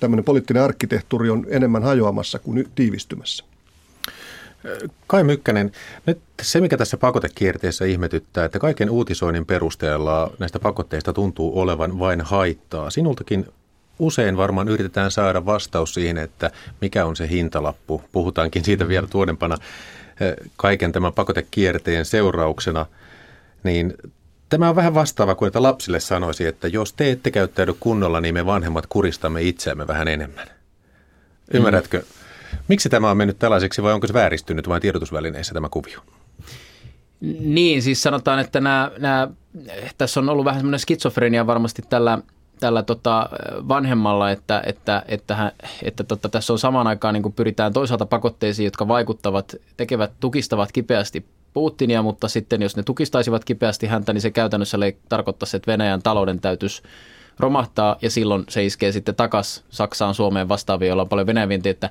tämmöinen 0.00 0.24
poliittinen 0.24 0.62
arkkitehtuuri 0.62 1.30
on 1.30 1.46
enemmän 1.48 1.82
hajoamassa 1.82 2.38
kuin 2.38 2.68
tiivistymässä. 2.74 3.44
Kai 5.06 5.24
Mykkänen, 5.24 5.72
nyt 6.06 6.18
se 6.42 6.60
mikä 6.60 6.76
tässä 6.76 6.96
pakotekierteessä 6.96 7.84
ihmetyttää, 7.84 8.44
että 8.44 8.58
kaiken 8.58 8.90
uutisoinnin 8.90 9.46
perusteella 9.46 10.30
näistä 10.38 10.58
pakotteista 10.58 11.12
tuntuu 11.12 11.60
olevan 11.60 11.98
vain 11.98 12.20
haittaa. 12.20 12.90
Sinultakin 12.90 13.46
usein 13.98 14.36
varmaan 14.36 14.68
yritetään 14.68 15.10
saada 15.10 15.46
vastaus 15.46 15.94
siihen, 15.94 16.18
että 16.18 16.50
mikä 16.80 17.06
on 17.06 17.16
se 17.16 17.28
hintalappu. 17.28 18.02
Puhutaankin 18.12 18.64
siitä 18.64 18.88
vielä 18.88 19.06
tuodempana 19.06 19.56
kaiken 20.56 20.92
tämän 20.92 21.12
pakotekierteen 21.12 22.04
seurauksena, 22.04 22.86
niin 23.62 23.94
tämä 24.48 24.68
on 24.68 24.76
vähän 24.76 24.94
vastaava 24.94 25.34
kuin, 25.34 25.46
että 25.46 25.62
lapsille 25.62 26.00
sanoisi, 26.00 26.46
että 26.46 26.68
jos 26.68 26.92
te 26.92 27.10
ette 27.10 27.30
käyttäydy 27.30 27.74
kunnolla, 27.80 28.20
niin 28.20 28.34
me 28.34 28.46
vanhemmat 28.46 28.86
kuristamme 28.86 29.42
itseämme 29.42 29.86
vähän 29.86 30.08
enemmän. 30.08 30.48
Ymmärrätkö? 31.54 31.98
Mm. 31.98 32.04
Miksi 32.68 32.88
tämä 32.88 33.10
on 33.10 33.16
mennyt 33.16 33.38
tällaiseksi 33.38 33.82
vai 33.82 33.92
onko 33.92 34.06
se 34.06 34.12
vääristynyt 34.12 34.68
vain 34.68 34.82
tiedotusvälineissä 34.82 35.54
tämä 35.54 35.68
kuvio? 35.68 36.00
Niin, 37.40 37.82
siis 37.82 38.02
sanotaan, 38.02 38.38
että 38.38 38.60
nämä, 38.60 38.90
nämä, 38.98 39.28
tässä 39.98 40.20
on 40.20 40.28
ollut 40.28 40.44
vähän 40.44 40.60
semmoinen 40.60 40.80
skitsofrenia 40.80 41.46
varmasti 41.46 41.82
tällä 41.88 42.18
tällä 42.60 42.82
tota 42.82 43.28
vanhemmalla, 43.68 44.30
että, 44.30 44.62
että, 44.66 45.02
että, 45.08 45.34
että, 45.48 45.52
että 45.82 46.04
tota, 46.04 46.28
tässä 46.28 46.52
on 46.52 46.58
samaan 46.58 46.86
aikaan 46.86 47.14
niin 47.14 47.32
pyritään 47.32 47.72
toisaalta 47.72 48.06
pakotteisiin, 48.06 48.64
jotka 48.64 48.88
vaikuttavat, 48.88 49.56
tekevät, 49.76 50.12
tukistavat 50.20 50.72
kipeästi 50.72 51.26
Putinia, 51.54 52.02
mutta 52.02 52.28
sitten 52.28 52.62
jos 52.62 52.76
ne 52.76 52.82
tukistaisivat 52.82 53.44
kipeästi 53.44 53.86
häntä, 53.86 54.12
niin 54.12 54.20
se 54.20 54.30
käytännössä 54.30 54.78
tarkoittaisi, 55.08 55.56
että 55.56 55.72
Venäjän 55.72 56.02
talouden 56.02 56.40
täytyisi 56.40 56.82
romahtaa 57.38 57.96
ja 58.02 58.10
silloin 58.10 58.44
se 58.48 58.64
iskee 58.64 58.92
sitten 58.92 59.14
takas 59.14 59.64
Saksaan, 59.70 60.14
Suomeen 60.14 60.48
vastaavia, 60.48 60.88
joilla 60.88 61.02
on 61.02 61.08
paljon 61.08 61.26
Venäjän 61.26 61.48
vientiä, 61.48 61.70
että 61.72 61.90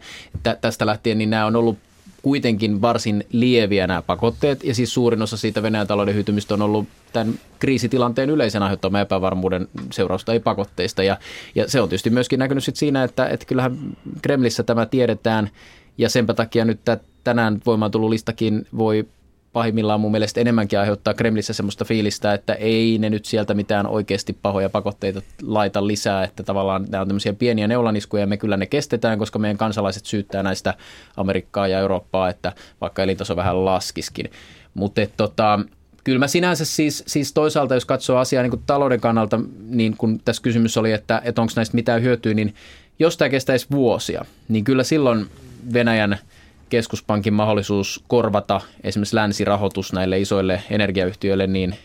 tästä 0.62 0.86
lähtien 0.86 1.18
niin 1.18 1.30
nämä 1.30 1.46
on 1.46 1.56
ollut 1.56 1.78
kuitenkin 2.28 2.82
varsin 2.82 3.24
lieviä 3.32 3.88
nämä 3.88 4.02
pakotteet, 4.02 4.64
ja 4.64 4.76
siis 4.76 4.94
suurin 4.94 5.22
osa 5.22 5.38
siitä 5.38 5.64
Venäjän 5.64 5.88
talouden 5.88 6.16
hyytymistä 6.16 6.54
on 6.54 6.62
ollut 6.62 6.88
tämän 7.14 7.34
kriisitilanteen 7.60 8.30
yleisen 8.30 8.64
aiheuttaman 8.64 9.02
epävarmuuden 9.02 9.68
seurausta, 9.92 10.34
ei 10.34 10.40
pakotteista, 10.40 11.04
ja, 11.04 11.18
ja 11.56 11.70
se 11.70 11.82
on 11.82 11.90
tietysti 11.90 12.10
myöskin 12.10 12.40
näkynyt 12.40 12.64
sit 12.64 12.76
siinä, 12.76 13.04
että, 13.04 13.28
että 13.28 13.46
kyllähän 13.46 13.78
Kremlissä 14.22 14.64
tämä 14.64 14.86
tiedetään, 14.86 15.50
ja 15.98 16.10
senpä 16.10 16.34
takia 16.34 16.66
nyt 16.66 16.80
tänään 17.24 17.62
voimaan 17.66 17.92
tullut 17.92 18.10
listakin 18.10 18.68
voi 18.78 19.08
pahimmillaan 19.54 20.00
mun 20.00 20.12
mielestä 20.12 20.42
enemmänkin 20.42 20.80
aiheuttaa 20.80 21.14
Kremlissä 21.14 21.54
semmoista 21.54 21.86
fiilistä, 21.86 22.34
että 22.34 22.54
ei 22.54 22.98
ne 22.98 23.10
nyt 23.10 23.26
sieltä 23.26 23.54
mitään 23.54 23.88
oikeasti 23.88 24.38
pahoja 24.42 24.70
pakotteita 24.70 25.22
laita 25.44 25.88
lisää, 25.88 26.24
että 26.24 26.44
tavallaan 26.44 26.86
nämä 26.90 27.02
on 27.02 27.08
tämmöisiä 27.08 27.34
pieniä 27.34 27.68
neulaniskuja 27.68 28.24
ja 28.24 28.28
me 28.28 28.38
kyllä 28.38 28.58
ne 28.58 28.66
kestetään, 28.66 29.20
koska 29.20 29.40
meidän 29.40 29.58
kansalaiset 29.58 30.06
syyttää 30.06 30.44
näistä 30.44 30.74
Amerikkaa 31.18 31.68
ja 31.68 31.80
Eurooppaa, 31.80 32.30
että 32.30 32.54
vaikka 32.82 33.04
elintaso 33.04 33.36
vähän 33.36 33.66
laskiskin. 33.66 34.32
Mutta 34.74 35.02
tota, 35.18 35.60
kyllä 36.04 36.20
mä 36.20 36.28
sinänsä 36.28 36.66
siis, 36.66 37.04
siis 37.08 37.34
toisaalta, 37.34 37.74
jos 37.74 37.86
katsoo 37.86 38.18
asiaa 38.18 38.44
niin 38.44 38.52
kuin 38.52 38.64
talouden 38.66 39.02
kannalta, 39.02 39.40
niin 39.70 39.98
kun 39.98 40.20
tässä 40.26 40.42
kysymys 40.42 40.78
oli, 40.78 40.92
että, 40.92 41.22
että 41.26 41.42
onko 41.42 41.54
näistä 41.56 41.76
mitään 41.76 42.02
hyötyä, 42.02 42.34
niin 42.34 42.56
jos 43.00 43.18
tämä 43.18 43.30
kestäisi 43.30 43.68
vuosia, 43.72 44.26
niin 44.48 44.64
kyllä 44.64 44.84
silloin 44.84 45.26
Venäjän– 45.74 46.18
keskuspankin 46.70 47.34
mahdollisuus 47.34 48.04
korvata 48.08 48.62
esimerkiksi 48.84 49.16
länsirahoitus 49.16 49.94
näille 49.94 50.20
isoille 50.20 50.64
energiayhtiöille 50.70 51.48
niin 51.48 51.76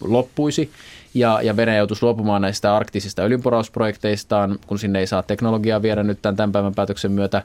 loppuisi 0.00 0.70
ja, 1.14 1.42
ja 1.42 1.56
Venäjä 1.56 1.78
joutuisi 1.78 2.02
luopumaan 2.02 2.42
näistä 2.42 2.76
arktisista 2.76 3.22
öljynporausprojekteistaan, 3.22 4.58
kun 4.66 4.78
sinne 4.78 4.98
ei 4.98 5.06
saa 5.06 5.22
teknologiaa 5.22 5.82
viedä 5.82 6.02
nyt 6.02 6.22
tämän, 6.22 6.36
tämän 6.36 6.52
päivän 6.52 6.74
päätöksen 6.74 7.12
myötä. 7.12 7.42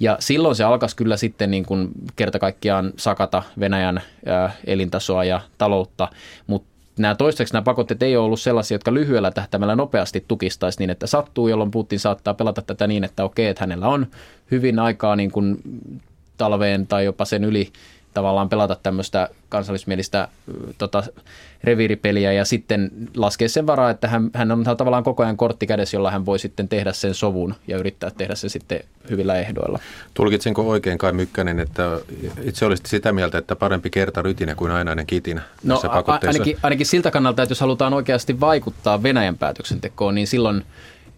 Ja 0.00 0.16
silloin 0.20 0.56
se 0.56 0.64
alkaisi 0.64 0.96
kyllä 0.96 1.16
sitten 1.16 1.50
niin 1.50 1.64
kuin 1.64 1.88
kerta 2.16 2.38
kaikkiaan 2.38 2.92
sakata 2.96 3.42
Venäjän 3.60 4.02
elintasoa 4.66 5.24
ja 5.24 5.40
taloutta, 5.58 6.08
mutta 6.46 6.75
nämä 6.98 7.14
toistaiseksi 7.14 7.54
nämä 7.54 7.62
pakotteet 7.62 8.02
ei 8.02 8.16
ole 8.16 8.24
ollut 8.24 8.40
sellaisia, 8.40 8.74
jotka 8.74 8.94
lyhyellä 8.94 9.30
tähtäimellä 9.30 9.76
nopeasti 9.76 10.24
tukistaisi 10.28 10.78
niin, 10.78 10.90
että 10.90 11.06
sattuu, 11.06 11.48
jolloin 11.48 11.70
Putin 11.70 12.00
saattaa 12.00 12.34
pelata 12.34 12.62
tätä 12.62 12.86
niin, 12.86 13.04
että 13.04 13.24
okei, 13.24 13.46
että 13.46 13.62
hänellä 13.62 13.88
on 13.88 14.06
hyvin 14.50 14.78
aikaa 14.78 15.16
niin 15.16 15.30
kuin 15.30 15.56
talveen 16.36 16.86
tai 16.86 17.04
jopa 17.04 17.24
sen 17.24 17.44
yli 17.44 17.72
tavallaan 18.16 18.48
pelata 18.48 18.76
tämmöistä 18.82 19.28
kansallismielistä 19.48 20.28
tota, 20.78 21.02
reviiripeliä 21.64 22.32
ja 22.32 22.44
sitten 22.44 22.90
laskea 23.16 23.48
sen 23.48 23.66
varaa, 23.66 23.90
että 23.90 24.08
hän, 24.08 24.30
hän 24.34 24.52
on 24.52 24.64
tavallaan 24.64 25.04
koko 25.04 25.22
ajan 25.22 25.36
kortti 25.36 25.66
kädessä, 25.66 25.96
jolla 25.96 26.10
hän 26.10 26.26
voi 26.26 26.38
sitten 26.38 26.68
tehdä 26.68 26.92
sen 26.92 27.14
sovun 27.14 27.54
ja 27.68 27.78
yrittää 27.78 28.10
tehdä 28.10 28.34
se 28.34 28.48
sitten 28.48 28.80
hyvillä 29.10 29.36
ehdoilla. 29.36 29.78
Tulkitsenko 30.14 30.68
oikein 30.68 30.98
kai 30.98 31.12
Mykkänen, 31.12 31.60
että 31.60 32.00
itse 32.42 32.66
olisit 32.66 32.86
sitä 32.86 33.12
mieltä, 33.12 33.38
että 33.38 33.56
parempi 33.56 33.90
kerta 33.90 34.22
rytinä 34.22 34.54
kuin 34.54 34.72
ainainen 34.72 35.06
kitinä 35.06 35.42
no, 35.64 35.82
ainakin, 36.22 36.56
ainakin 36.62 36.86
siltä 36.86 37.10
kannalta, 37.10 37.42
että 37.42 37.50
jos 37.50 37.60
halutaan 37.60 37.94
oikeasti 37.94 38.40
vaikuttaa 38.40 39.02
Venäjän 39.02 39.38
päätöksentekoon, 39.38 40.14
niin 40.14 40.26
silloin 40.26 40.64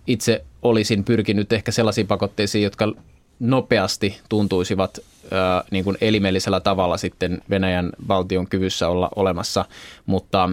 itse 0.06 0.44
olisin 0.62 1.04
pyrkinyt 1.04 1.52
ehkä 1.52 1.72
sellaisiin 1.72 2.06
pakotteisiin, 2.06 2.64
jotka 2.64 2.92
nopeasti 3.40 4.20
tuntuisivat 4.28 4.98
ää, 5.30 5.64
niin 5.70 5.84
kuin 5.84 5.96
elimellisellä 6.00 6.60
tavalla 6.60 6.96
sitten 6.96 7.42
Venäjän 7.50 7.90
valtion 8.08 8.46
kyvyssä 8.46 8.88
olla 8.88 9.08
olemassa, 9.16 9.64
mutta 10.06 10.50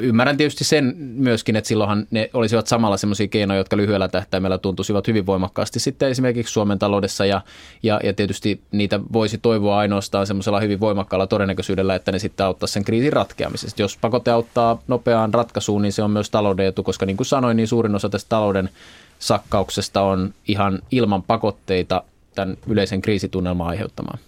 ymmärrän 0.00 0.36
tietysti 0.36 0.64
sen 0.64 0.94
myöskin, 0.98 1.56
että 1.56 1.68
silloinhan 1.68 2.06
ne 2.10 2.30
olisivat 2.32 2.66
samalla 2.66 2.96
sellaisia 2.96 3.28
keinoja, 3.28 3.58
jotka 3.58 3.76
lyhyellä 3.76 4.08
tähtäimellä 4.08 4.58
tuntuisivat 4.58 5.08
hyvin 5.08 5.26
voimakkaasti 5.26 5.80
sitten 5.80 6.08
esimerkiksi 6.08 6.52
Suomen 6.52 6.78
taloudessa 6.78 7.26
ja, 7.26 7.40
ja, 7.82 8.00
ja 8.04 8.12
tietysti 8.12 8.60
niitä 8.72 9.00
voisi 9.12 9.38
toivoa 9.38 9.78
ainoastaan 9.78 10.26
semmoisella 10.26 10.60
hyvin 10.60 10.80
voimakkaalla 10.80 11.26
todennäköisyydellä, 11.26 11.94
että 11.94 12.12
ne 12.12 12.18
sitten 12.18 12.46
auttaa 12.46 12.66
sen 12.66 12.84
kriisin 12.84 13.12
ratkeamisesta. 13.12 13.82
Jos 13.82 13.98
pakote 14.00 14.30
auttaa 14.30 14.82
nopeaan 14.88 15.34
ratkaisuun, 15.34 15.82
niin 15.82 15.92
se 15.92 16.02
on 16.02 16.10
myös 16.10 16.30
talouden 16.30 16.66
etu, 16.66 16.82
koska 16.82 17.06
niin 17.06 17.16
kuin 17.16 17.26
sanoin, 17.26 17.56
niin 17.56 17.68
suurin 17.68 17.94
osa 17.94 18.08
tästä 18.08 18.28
talouden 18.28 18.70
sakkauksesta 19.18 20.00
on 20.00 20.34
ihan 20.48 20.78
ilman 20.90 21.22
pakotteita 21.22 22.02
tämän 22.36 22.56
yleisen 22.66 23.02
kriisitunnelman 23.02 23.66
aiheuttamaan. 23.66 24.18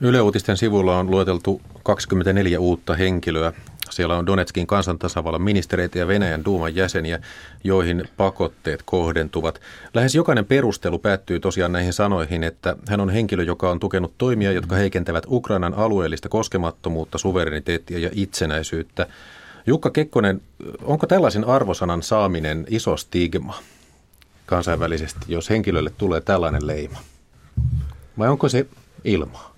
Yle 0.00 0.20
Uutisten 0.20 0.56
sivulla 0.56 0.98
on 0.98 1.10
lueteltu 1.10 1.60
24 1.82 2.60
uutta 2.60 2.94
henkilöä. 2.94 3.52
Siellä 3.90 4.16
on 4.16 4.26
Donetskin 4.26 4.66
kansantasavallan 4.66 5.42
ministereitä 5.42 5.98
ja 5.98 6.08
Venäjän 6.08 6.44
duuman 6.44 6.74
jäseniä, 6.74 7.20
joihin 7.64 8.04
pakotteet 8.16 8.82
kohdentuvat. 8.84 9.60
Lähes 9.94 10.14
jokainen 10.14 10.44
perustelu 10.44 10.98
päättyy 10.98 11.40
tosiaan 11.40 11.72
näihin 11.72 11.92
sanoihin, 11.92 12.44
että 12.44 12.76
hän 12.88 13.00
on 13.00 13.10
henkilö, 13.10 13.42
joka 13.42 13.70
on 13.70 13.80
tukenut 13.80 14.14
toimia, 14.18 14.52
jotka 14.52 14.76
heikentävät 14.76 15.24
Ukrainan 15.28 15.74
alueellista 15.74 16.28
koskemattomuutta, 16.28 17.18
suvereniteettia 17.18 17.98
ja 17.98 18.10
itsenäisyyttä. 18.12 19.06
Jukka 19.66 19.90
Kekkonen, 19.90 20.40
onko 20.82 21.06
tällaisen 21.06 21.44
arvosanan 21.44 22.02
saaminen 22.02 22.66
iso 22.70 22.96
stigma 22.96 23.58
kansainvälisesti, 24.46 25.20
jos 25.28 25.50
henkilölle 25.50 25.90
tulee 25.98 26.20
tällainen 26.20 26.66
leima? 26.66 27.11
Vai 28.18 28.28
onko 28.28 28.48
se 28.48 28.66
ilmaa? 29.04 29.52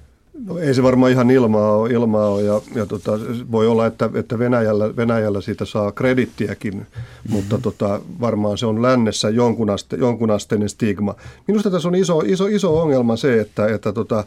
No 0.46 0.58
ei 0.58 0.74
se 0.74 0.82
varmaan 0.82 1.12
ihan 1.12 1.30
ilmaa 1.30 1.76
ole, 1.76 1.90
ilmaa 1.90 2.28
ole 2.28 2.42
ja, 2.42 2.60
ja 2.74 2.86
tota, 2.86 3.12
voi 3.52 3.66
olla, 3.66 3.86
että, 3.86 4.10
että 4.14 4.38
Venäjällä, 4.38 4.96
Venäjällä 4.96 5.40
siitä 5.40 5.64
saa 5.64 5.92
kredittiäkin, 5.92 6.74
mm-hmm. 6.74 7.32
mutta 7.32 7.58
tota, 7.58 8.00
varmaan 8.20 8.58
se 8.58 8.66
on 8.66 8.82
lännessä 8.82 9.30
jonkunaste, 9.30 9.96
jonkunasteinen 9.96 10.68
stigma. 10.68 11.14
Minusta 11.46 11.70
tässä 11.70 11.88
on 11.88 11.94
iso, 11.94 12.22
iso, 12.26 12.46
iso 12.46 12.80
ongelma 12.80 13.16
se, 13.16 13.40
että, 13.40 13.66
että 13.66 13.92
tota, 13.92 14.24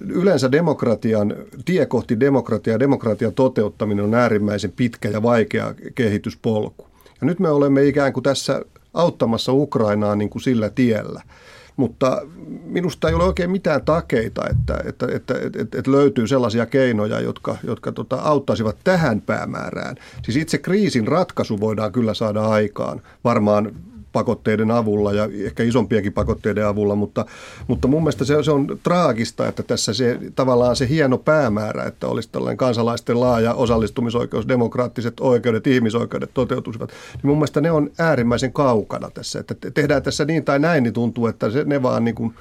yleensä 0.00 0.52
demokratian, 0.52 1.34
tie 1.64 1.86
kohti 1.86 2.20
demokratiaa 2.20 2.74
ja 2.74 2.80
demokratian 2.80 3.34
toteuttaminen 3.34 4.04
on 4.04 4.14
äärimmäisen 4.14 4.72
pitkä 4.76 5.08
ja 5.08 5.22
vaikea 5.22 5.74
kehityspolku. 5.94 6.86
Ja 7.20 7.26
nyt 7.26 7.38
me 7.38 7.48
olemme 7.48 7.84
ikään 7.84 8.12
kuin 8.12 8.24
tässä 8.24 8.62
auttamassa 8.94 9.52
Ukrainaa 9.52 10.16
niin 10.16 10.30
kuin 10.30 10.42
sillä 10.42 10.70
tiellä– 10.70 11.22
mutta 11.78 12.22
minusta 12.64 13.08
ei 13.08 13.14
ole 13.14 13.24
oikein 13.24 13.50
mitään 13.50 13.84
takeita, 13.84 14.42
että, 14.50 14.78
että, 14.84 15.06
että, 15.14 15.34
että, 15.58 15.78
että 15.78 15.90
löytyy 15.90 16.26
sellaisia 16.26 16.66
keinoja, 16.66 17.20
jotka, 17.20 17.56
jotka 17.62 17.92
tota, 17.92 18.16
auttaisivat 18.16 18.76
tähän 18.84 19.20
päämäärään. 19.20 19.96
Siis 20.22 20.36
itse 20.36 20.58
kriisin 20.58 21.08
ratkaisu 21.08 21.60
voidaan 21.60 21.92
kyllä 21.92 22.14
saada 22.14 22.46
aikaan 22.46 23.02
varmaan 23.24 23.74
pakotteiden 24.18 24.70
avulla 24.70 25.12
ja 25.12 25.28
ehkä 25.44 25.62
isompiakin 25.62 26.12
pakotteiden 26.12 26.66
avulla, 26.66 26.94
mutta, 26.94 27.26
mutta 27.66 27.88
mun 27.88 28.02
mielestä 28.02 28.24
se, 28.24 28.42
se 28.42 28.50
on 28.50 28.78
traagista, 28.82 29.48
että 29.48 29.62
tässä 29.62 29.94
se 29.94 30.18
tavallaan 30.34 30.76
se 30.76 30.88
hieno 30.88 31.18
päämäärä, 31.18 31.84
että 31.84 32.06
olisi 32.06 32.28
tällainen 32.32 32.56
kansalaisten 32.56 33.20
laaja 33.20 33.54
osallistumisoikeus, 33.54 34.48
demokraattiset 34.48 35.20
oikeudet, 35.20 35.66
ihmisoikeudet 35.66 36.30
toteutuisivat, 36.34 36.90
niin 37.12 37.26
mun 37.26 37.36
mielestä 37.36 37.60
ne 37.60 37.70
on 37.70 37.90
äärimmäisen 37.98 38.52
kaukana 38.52 39.10
tässä. 39.10 39.40
Että 39.40 39.54
tehdään 39.74 40.02
tässä 40.02 40.24
niin 40.24 40.44
tai 40.44 40.58
näin, 40.58 40.82
niin 40.82 40.94
tuntuu, 40.94 41.26
että 41.26 41.50
se, 41.50 41.64
ne 41.64 41.82
vaan 41.82 42.04
niin 42.04 42.14
kuin 42.14 42.34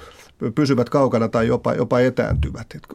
pysyvät 0.56 0.90
kaukana 0.90 1.28
tai 1.28 1.48
jopa, 1.48 1.74
jopa 1.74 2.00
etääntyvät. 2.00 2.68
Että 2.76 2.88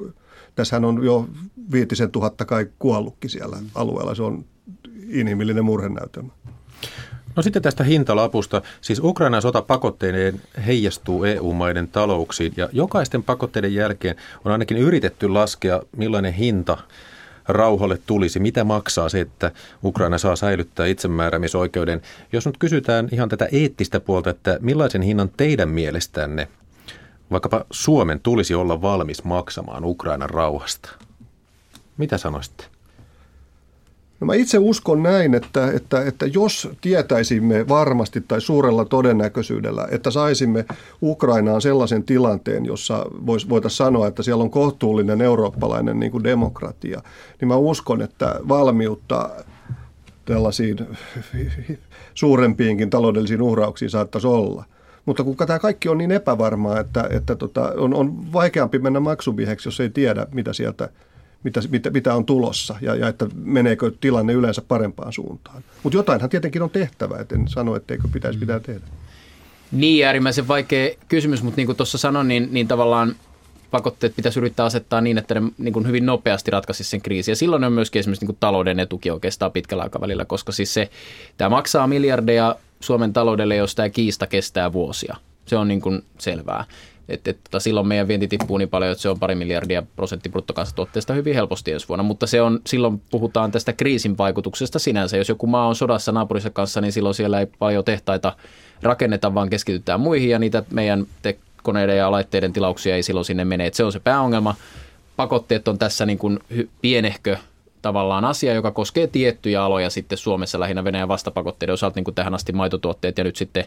tässähän 0.55 0.85
on 0.85 1.05
jo 1.05 1.29
viitisen 1.73 2.11
tuhatta 2.11 2.45
kai 2.45 2.67
kuollutkin 2.79 3.31
siellä 3.31 3.57
alueella. 3.75 4.15
Se 4.15 4.23
on 4.23 4.45
inhimillinen 5.09 5.65
murhenäytelmä. 5.65 6.33
No 7.37 7.43
sitten 7.43 7.63
tästä 7.63 7.85
hintalapusta. 7.85 8.63
Siis 8.81 9.01
Ukrainan 9.05 9.43
sota 9.43 9.63
pakotteineen 9.63 10.41
heijastuu 10.67 11.25
EU-maiden 11.25 11.89
talouksiin 11.89 12.53
ja 12.57 12.69
jokaisten 12.73 13.23
pakotteiden 13.23 13.75
jälkeen 13.75 14.17
on 14.45 14.53
ainakin 14.53 14.77
yritetty 14.77 15.29
laskea, 15.29 15.83
millainen 15.97 16.33
hinta 16.33 16.79
rauhalle 17.49 17.99
tulisi. 18.07 18.41
Mitä 18.41 18.65
maksaa 18.65 19.09
se, 19.09 19.21
että 19.21 19.51
Ukraina 19.85 20.19
saa 20.19 20.37
säilyttää 20.37 20.87
itsemääräämisoikeuden? 20.87 22.03
Jos 22.33 22.47
nyt 22.47 22.59
kysytään 22.59 23.09
ihan 23.13 23.29
tätä 23.29 23.49
eettistä 23.53 24.01
puolta, 24.01 24.31
että 24.31 24.59
millaisen 24.61 25.03
hinnan 25.03 25.31
teidän 25.37 25.69
mielestänne 25.69 26.49
vaikkapa 27.31 27.65
Suomen 27.71 28.21
tulisi 28.21 28.55
olla 28.55 28.83
valmis 28.83 29.25
maksamaan 29.25 29.85
Ukrainan 29.85 30.31
rauhasta? 30.31 30.91
Mitä 31.97 32.19
sanoisitte? 32.19 32.72
No 34.23 34.27
mä 34.27 34.35
itse 34.35 34.59
uskon 34.59 35.03
näin, 35.03 35.35
että, 35.35 35.71
että, 35.71 36.03
että 36.05 36.27
jos 36.27 36.69
tietäisimme 36.81 37.69
varmasti 37.69 38.21
tai 38.21 38.41
suurella 38.41 38.85
todennäköisyydellä, 38.85 39.89
että 39.91 40.11
saisimme 40.11 40.65
Ukrainaan 41.03 41.61
sellaisen 41.61 42.05
tilanteen, 42.05 42.67
jossa 42.67 43.07
voitaisiin 43.27 43.77
sanoa, 43.77 44.07
että 44.07 44.23
siellä 44.23 44.45
on 44.45 44.51
kohtuullinen 44.51 45.21
eurooppalainen 45.21 46.01
niin 46.01 46.13
kuin 46.13 46.25
demokratia, 46.25 47.03
niin 47.41 47.49
mä 47.49 47.57
uskon, 47.57 48.03
että 48.03 48.41
valmiutta 48.49 49.31
tällaisiin 50.25 50.79
suurempiinkin 52.15 52.91
taloudellisiin 52.91 53.43
uhrauksiin 53.43 53.91
saattaisi 53.91 54.27
olla. 54.27 54.65
Mutta 55.07 55.25
kun 55.25 55.37
tämä 55.37 55.59
kaikki 55.59 55.89
on 55.89 55.99
niin 55.99 56.13
epävarmaa, 56.13 56.81
että, 56.81 57.09
että 57.11 57.37
tota, 57.37 57.73
on, 57.77 57.95
on 57.95 58.33
vaikeampi 58.33 58.79
mennä 58.79 59.01
maksuviheksi, 59.01 59.69
jos 59.69 59.81
ei 59.81 59.91
tiedä, 59.91 60.27
mitä 60.33 60.53
sieltä 60.53 60.89
mitä, 61.45 61.61
mitä, 61.69 61.91
mitä 61.91 62.15
on 62.15 62.25
tulossa 62.25 62.77
ja, 62.81 62.95
ja 62.95 63.09
että 63.09 63.27
meneekö 63.35 63.93
tilanne 64.01 64.33
yleensä 64.33 64.63
parempaan 64.69 65.13
suuntaan. 65.13 65.65
Mutta 65.83 65.97
jotainhan 65.97 66.31
tietenkin 66.31 66.63
on 66.63 66.71
tehtävä, 66.71 67.19
et 67.19 67.33
en 67.33 67.49
sano, 67.49 67.77
etteikö 67.77 68.09
pitäisi 68.13 68.39
pitää 68.39 68.59
mm. 68.59 68.65
tehdä. 68.65 68.87
Niin, 69.73 70.07
äärimmäisen 70.07 70.49
vaikea 70.49 70.95
kysymys, 71.09 71.43
mutta 71.43 71.57
niin 71.57 71.67
kuin 71.67 71.77
tuossa 71.77 71.99
sanoin, 71.99 72.29
niin, 72.29 72.49
niin 72.53 72.69
tavallaan 72.69 73.15
pakotteet 73.71 74.17
pitäisi 74.17 74.39
yrittää 74.39 74.67
asettaa 74.67 75.01
niin, 75.01 75.19
että 75.19 75.35
ne 75.35 75.43
niin 75.59 75.73
kuin 75.73 75.87
hyvin 75.87 76.07
nopeasti 76.07 76.51
ratkaisi 76.51 76.85
sen 76.85 77.03
kriisin. 77.03 77.33
Ja 77.33 77.37
silloin 77.37 77.65
on 77.65 77.73
myöskin 77.73 78.01
esimerkiksi 78.01 78.23
niin 78.23 78.35
kuin 78.35 78.41
talouden 78.41 78.81
etukin 78.81 79.13
oikeastaan 79.13 79.53
pitkällä 79.53 79.83
aikavälillä, 79.83 80.25
koska 80.25 80.53
siis 80.53 80.75
se, 80.75 80.91
tämä 81.39 81.49
maksaa 81.49 81.87
miljardeja 81.87 82.57
Suomen 82.81 83.13
taloudelle, 83.13 83.57
jos 83.57 83.75
tämä 83.75 83.91
kiista 83.91 84.27
kestää 84.27 84.73
vuosia. 84.73 85.17
Se 85.47 85.57
on 85.57 85.69
niin 85.69 85.81
kuin 85.81 86.05
selvää. 86.19 86.65
Et, 87.09 87.29
et, 87.29 87.39
tota, 87.45 87.61
silloin 87.61 87.87
meidän 87.87 88.09
vienti 88.09 88.29
tippuu 88.29 88.59
niin 88.59 88.69
paljon, 88.69 88.93
että 88.93 89.03
se 89.03 89.09
on 89.09 89.19
pari 89.19 89.35
miljardia 89.35 89.83
prosentti 89.97 90.29
bruttokansantuotteesta 90.29 91.15
hyvin 91.15 91.35
helposti 91.35 91.73
ensi 91.73 91.89
vuonna. 91.89 92.03
Mutta 92.03 92.27
se 92.27 92.43
on, 92.43 92.61
silloin 92.67 93.03
puhutaan 93.11 93.53
tästä 93.53 93.73
kriisin 93.73 94.19
vaikutuksesta 94.19 94.79
sinänsä. 94.79 95.17
Jos 95.17 95.29
joku 95.29 95.47
maa 95.47 95.67
on 95.67 95.75
sodassa 95.75 96.13
naapurissa 96.13 96.51
kanssa, 96.51 96.81
niin 96.81 96.93
silloin 96.93 97.15
siellä 97.15 97.41
ei 97.41 97.47
paljon 97.59 97.85
tehtaita 97.85 98.37
rakenneta, 98.83 99.35
vaan 99.35 99.51
keskitytään 99.51 100.01
muihin 100.01 100.31
ja 100.31 100.39
niitä 100.39 100.63
meidän 100.71 101.07
te- 101.23 101.39
koneiden 101.63 101.97
ja 101.97 102.11
laitteiden 102.11 102.53
tilauksia 102.53 102.97
ei 102.97 103.03
silloin 103.03 103.25
sinne 103.25 103.45
mene. 103.45 103.67
Et 103.67 103.75
se 103.75 103.85
on 103.85 103.93
se 103.93 104.01
pääongelma. 104.01 104.55
Pakotteet 105.17 105.69
on 105.69 105.79
tässä 105.79 106.07
niin 106.07 106.19
kuin 106.19 106.39
pienehkö 106.83 107.37
tavallaan 107.83 108.25
asia, 108.25 108.55
joka 108.55 108.71
koskee 108.71 109.07
tiettyjä 109.07 109.63
aloja 109.63 109.91
sitten 109.91 110.19
Suomessa 110.19 110.61
lähinnä 110.61 110.85
Venäjän 110.85 111.09
vastapakotteiden 111.09 111.73
osalta, 111.75 111.97
niin 111.97 112.05
kuin 112.05 112.15
tähän 112.15 112.35
asti 112.35 112.53
maitotuotteet 112.53 113.19
ja 113.19 113.25
nyt 113.25 113.37
sitten 113.37 113.65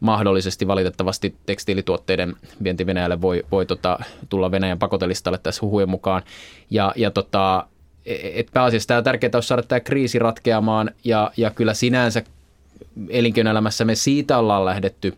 mahdollisesti 0.00 0.66
valitettavasti 0.66 1.34
tekstiilituotteiden 1.46 2.36
vienti 2.62 2.86
Venäjälle 2.86 3.20
voi, 3.20 3.44
voi 3.52 3.66
tota, 3.66 3.98
tulla 4.28 4.50
Venäjän 4.50 4.78
pakotelistalle 4.78 5.38
tässä 5.38 5.62
huhujen 5.62 5.88
mukaan. 5.88 6.22
Ja, 6.70 6.92
ja 6.96 7.10
tota, 7.10 7.66
et 8.22 8.48
pääasiassa 8.52 8.88
tämä 8.88 8.98
on 8.98 9.04
tärkeää 9.04 9.30
olisi 9.34 9.48
saada 9.48 9.62
tämä 9.62 9.80
kriisi 9.80 10.18
ratkeamaan 10.18 10.90
ja, 11.04 11.30
ja 11.36 11.50
kyllä 11.50 11.74
sinänsä 11.74 12.22
elinkeinoelämässä 13.08 13.84
me 13.84 13.94
siitä 13.94 14.38
ollaan 14.38 14.64
lähdetty 14.64 15.14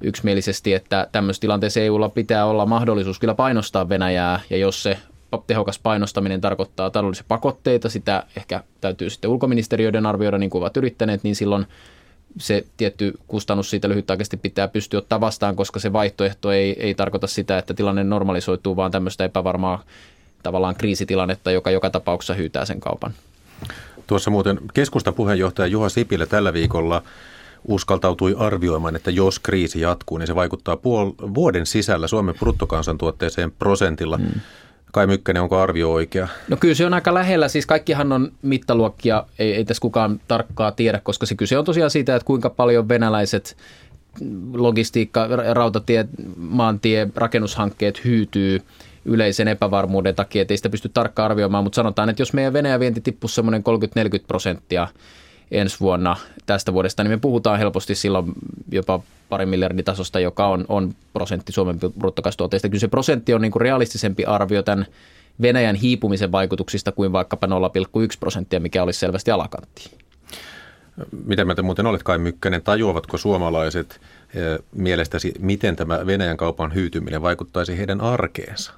yksimielisesti, 0.00 0.74
että 0.74 1.08
tämmöisessä 1.12 1.40
tilanteessa 1.40 1.80
EUlla 1.80 2.08
pitää 2.08 2.46
olla 2.46 2.66
mahdollisuus 2.66 3.18
kyllä 3.18 3.34
painostaa 3.34 3.88
Venäjää 3.88 4.40
ja 4.50 4.56
jos 4.56 4.82
se 4.82 4.98
tehokas 5.46 5.78
painostaminen 5.78 6.40
tarkoittaa 6.40 6.90
taloudellisia 6.90 7.24
pakotteita, 7.28 7.88
sitä 7.88 8.24
ehkä 8.36 8.62
täytyy 8.80 9.10
sitten 9.10 9.30
ulkoministeriöiden 9.30 10.06
arvioida 10.06 10.38
niin 10.38 10.50
kuin 10.50 10.62
ovat 10.62 10.76
yrittäneet, 10.76 11.22
niin 11.22 11.36
silloin 11.36 11.66
se 12.38 12.64
tietty 12.76 13.18
kustannus 13.28 13.70
siitä 13.70 13.88
lyhytaikaisesti 13.88 14.36
pitää 14.36 14.68
pystyä 14.68 14.98
ottaa 14.98 15.20
vastaan, 15.20 15.56
koska 15.56 15.80
se 15.80 15.92
vaihtoehto 15.92 16.52
ei, 16.52 16.76
ei 16.78 16.94
tarkoita 16.94 17.26
sitä, 17.26 17.58
että 17.58 17.74
tilanne 17.74 18.04
normalisoituu, 18.04 18.76
vaan 18.76 18.90
tämmöistä 18.90 19.24
epävarmaa 19.24 19.82
tavallaan 20.42 20.76
kriisitilannetta, 20.76 21.50
joka 21.50 21.70
joka 21.70 21.90
tapauksessa 21.90 22.34
hyytää 22.34 22.64
sen 22.64 22.80
kaupan. 22.80 23.12
Tuossa 24.06 24.30
muuten 24.30 24.58
keskustan 24.74 25.14
puheenjohtaja 25.14 25.66
Juha 25.66 25.88
Sipilä 25.88 26.26
tällä 26.26 26.52
viikolla 26.52 27.02
uskaltautui 27.68 28.36
arvioimaan, 28.38 28.96
että 28.96 29.10
jos 29.10 29.38
kriisi 29.38 29.80
jatkuu, 29.80 30.18
niin 30.18 30.26
se 30.26 30.34
vaikuttaa 30.34 30.74
puol- 30.74 31.34
vuoden 31.34 31.66
sisällä 31.66 32.08
Suomen 32.08 32.34
bruttokansantuotteeseen 32.38 33.52
prosentilla. 33.52 34.16
Hmm. 34.16 34.40
Kai 34.96 35.06
Mykkänen, 35.06 35.42
onko 35.42 35.58
arvio 35.58 35.92
oikea? 35.92 36.28
No 36.48 36.56
kyllä 36.56 36.74
se 36.74 36.86
on 36.86 36.94
aika 36.94 37.14
lähellä. 37.14 37.48
Siis 37.48 37.66
kaikkihan 37.66 38.12
on 38.12 38.32
mittaluokkia, 38.42 39.26
ei, 39.38 39.54
ei 39.54 39.64
tässä 39.64 39.80
kukaan 39.80 40.20
tarkkaa 40.28 40.72
tiedä, 40.72 41.00
koska 41.02 41.26
se 41.26 41.34
kyse 41.34 41.58
on 41.58 41.64
tosiaan 41.64 41.90
siitä, 41.90 42.16
että 42.16 42.26
kuinka 42.26 42.50
paljon 42.50 42.88
venäläiset 42.88 43.56
logistiikka, 44.54 45.28
rautatie, 45.52 46.06
maantie, 46.36 47.08
rakennushankkeet 47.16 48.04
hyytyy 48.04 48.62
yleisen 49.04 49.48
epävarmuuden 49.48 50.14
takia, 50.14 50.42
että 50.42 50.54
ei 50.54 50.58
sitä 50.58 50.68
pysty 50.70 50.88
tarkkaan 50.88 51.30
arvioimaan, 51.30 51.64
mutta 51.64 51.76
sanotaan, 51.76 52.08
että 52.08 52.22
jos 52.22 52.32
meidän 52.32 52.52
Venäjän 52.52 52.80
vienti 52.80 53.00
tippuisi 53.00 53.34
semmoinen 53.34 53.64
30-40 54.22 54.24
prosenttia 54.26 54.88
ensi 55.50 55.80
vuonna 55.80 56.16
tästä 56.46 56.72
vuodesta, 56.72 57.04
niin 57.04 57.10
me 57.10 57.18
puhutaan 57.18 57.58
helposti 57.58 57.94
silloin 57.94 58.32
jopa 58.72 59.00
pari 59.28 59.46
miljardin 59.46 59.84
tasosta, 59.84 60.20
joka 60.20 60.46
on, 60.46 60.64
on 60.68 60.94
prosentti 61.12 61.52
Suomen 61.52 61.78
bruttokansantuotteesta. 61.98 62.68
Kyllä 62.68 62.80
se 62.80 62.88
prosentti 62.88 63.34
on 63.34 63.40
niin 63.40 63.52
kuin 63.52 63.60
realistisempi 63.60 64.24
arvio 64.24 64.62
tämän 64.62 64.86
Venäjän 65.42 65.76
hiipumisen 65.76 66.32
vaikutuksista 66.32 66.92
kuin 66.92 67.12
vaikkapa 67.12 67.46
0,1 67.46 67.52
prosenttia, 68.20 68.60
mikä 68.60 68.82
olisi 68.82 68.98
selvästi 68.98 69.30
alakantti. 69.30 69.90
Mitä 71.24 71.44
mieltä 71.44 71.62
muuten 71.62 71.86
olet 71.86 72.02
Kai 72.02 72.18
Mykkänen? 72.18 72.62
Tajuavatko 72.62 73.18
suomalaiset 73.18 74.00
eh, 74.34 74.58
mielestäsi, 74.72 75.32
miten 75.38 75.76
tämä 75.76 76.06
Venäjän 76.06 76.36
kaupan 76.36 76.74
hyytyminen 76.74 77.22
vaikuttaisi 77.22 77.78
heidän 77.78 78.00
arkeensa? 78.00 78.72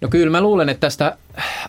No 0.00 0.08
kyllä 0.08 0.30
mä 0.30 0.40
luulen, 0.40 0.68
että 0.68 0.80
tästä 0.80 1.16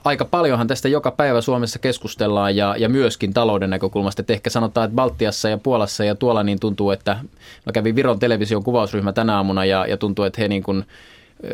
aika 0.03 0.25
paljonhan 0.25 0.67
tästä 0.67 0.89
joka 0.89 1.11
päivä 1.11 1.41
Suomessa 1.41 1.79
keskustellaan 1.79 2.55
ja, 2.55 2.75
ja 2.77 2.89
myöskin 2.89 3.33
talouden 3.33 3.69
näkökulmasta. 3.69 4.21
Että 4.21 4.33
ehkä 4.33 4.49
sanotaan, 4.49 4.85
että 4.85 4.95
Baltiassa 4.95 5.49
ja 5.49 5.57
Puolassa 5.57 6.03
ja 6.03 6.15
tuolla 6.15 6.43
niin 6.43 6.59
tuntuu, 6.59 6.91
että 6.91 7.19
mä 7.65 7.71
kävin 7.73 7.95
Viron 7.95 8.19
television 8.19 8.63
kuvausryhmä 8.63 9.13
tänä 9.13 9.35
aamuna 9.35 9.65
ja, 9.65 9.85
ja 9.87 9.97
tuntuu, 9.97 10.25
että 10.25 10.41
he 10.41 10.47
niin 10.47 10.63
kuin– 10.63 10.85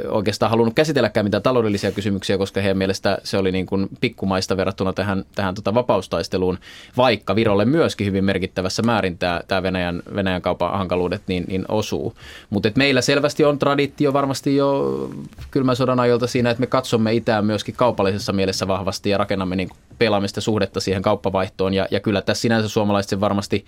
oikeastaan 0.07 0.49
halunnut 0.49 0.73
käsitelläkään 0.73 1.25
mitään 1.25 1.43
taloudellisia 1.43 1.91
kysymyksiä, 1.91 2.37
koska 2.37 2.61
heidän 2.61 2.77
mielestä 2.77 3.17
se 3.23 3.37
oli 3.37 3.51
niin 3.51 3.65
kuin 3.65 3.89
pikkumaista 4.01 4.57
verrattuna 4.57 4.93
tähän, 4.93 5.25
tähän 5.35 5.55
tota 5.55 5.73
vapaustaisteluun, 5.73 6.57
vaikka 6.97 7.35
Virolle 7.35 7.65
myöskin 7.65 8.07
hyvin 8.07 8.25
merkittävässä 8.25 8.81
määrin 8.81 9.17
tämä, 9.17 9.41
tämä 9.47 9.63
Venäjän, 9.63 10.03
Venäjän 10.15 10.41
kaupan 10.41 10.71
hankaluudet 10.71 11.21
niin, 11.27 11.43
niin 11.47 11.65
osuu. 11.69 12.15
Mutta 12.49 12.69
meillä 12.75 13.01
selvästi 13.01 13.43
on 13.43 13.59
traditio 13.59 14.13
varmasti 14.13 14.55
jo 14.55 15.09
kylmän 15.51 15.75
sodan 15.75 15.99
ajoilta 15.99 16.27
siinä, 16.27 16.49
että 16.49 16.61
me 16.61 16.67
katsomme 16.67 17.13
itään 17.13 17.45
myöskin 17.45 17.75
kaupallisessa 17.75 18.33
mielessä 18.33 18.67
vahvasti 18.67 19.09
ja 19.09 19.17
rakennamme 19.17 19.55
niin 19.55 19.69
pelaamista 19.97 20.41
suhdetta 20.41 20.79
siihen 20.79 21.01
kauppavaihtoon 21.01 21.73
ja, 21.73 21.87
ja 21.91 21.99
kyllä 21.99 22.21
tässä 22.21 22.41
sinänsä 22.41 22.69
suomalaiset 22.69 23.19
varmasti 23.19 23.65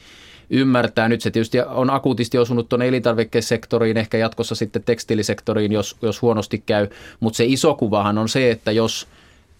ymmärtää. 0.50 1.10
Nyt 1.10 1.22
se 1.22 1.32
tietysti 1.32 1.60
on 1.62 1.90
akuutisti 1.90 2.38
osunut 2.38 2.70
tuonne 2.70 2.88
elintarvikesektoriin, 2.88 3.98
ehkä 3.98 4.18
jatkossa 4.18 4.56
sitten 4.56 4.84
tekstiilisektoriin, 4.84 5.72
jos, 5.72 5.98
jos 6.02 6.22
huonosti 6.22 6.64
käy. 6.66 6.88
Mutta 7.20 7.38
se 7.38 7.46
iso 7.46 7.76
kuvahan 7.76 8.18
on 8.18 8.30
se, 8.30 8.52
että 8.52 8.72
jos 8.72 9.08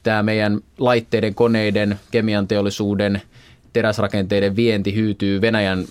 tämä 0.04 0.24
meidän 0.24 0.62
laitteiden, 0.78 1.36
koneiden, 1.36 2.00
kemian 2.12 2.48
teollisuuden, 2.48 3.22
teräsrakenteiden 3.74 4.56
vienti 4.56 4.96
hyytyy 4.96 5.42
Venäjän 5.42 5.86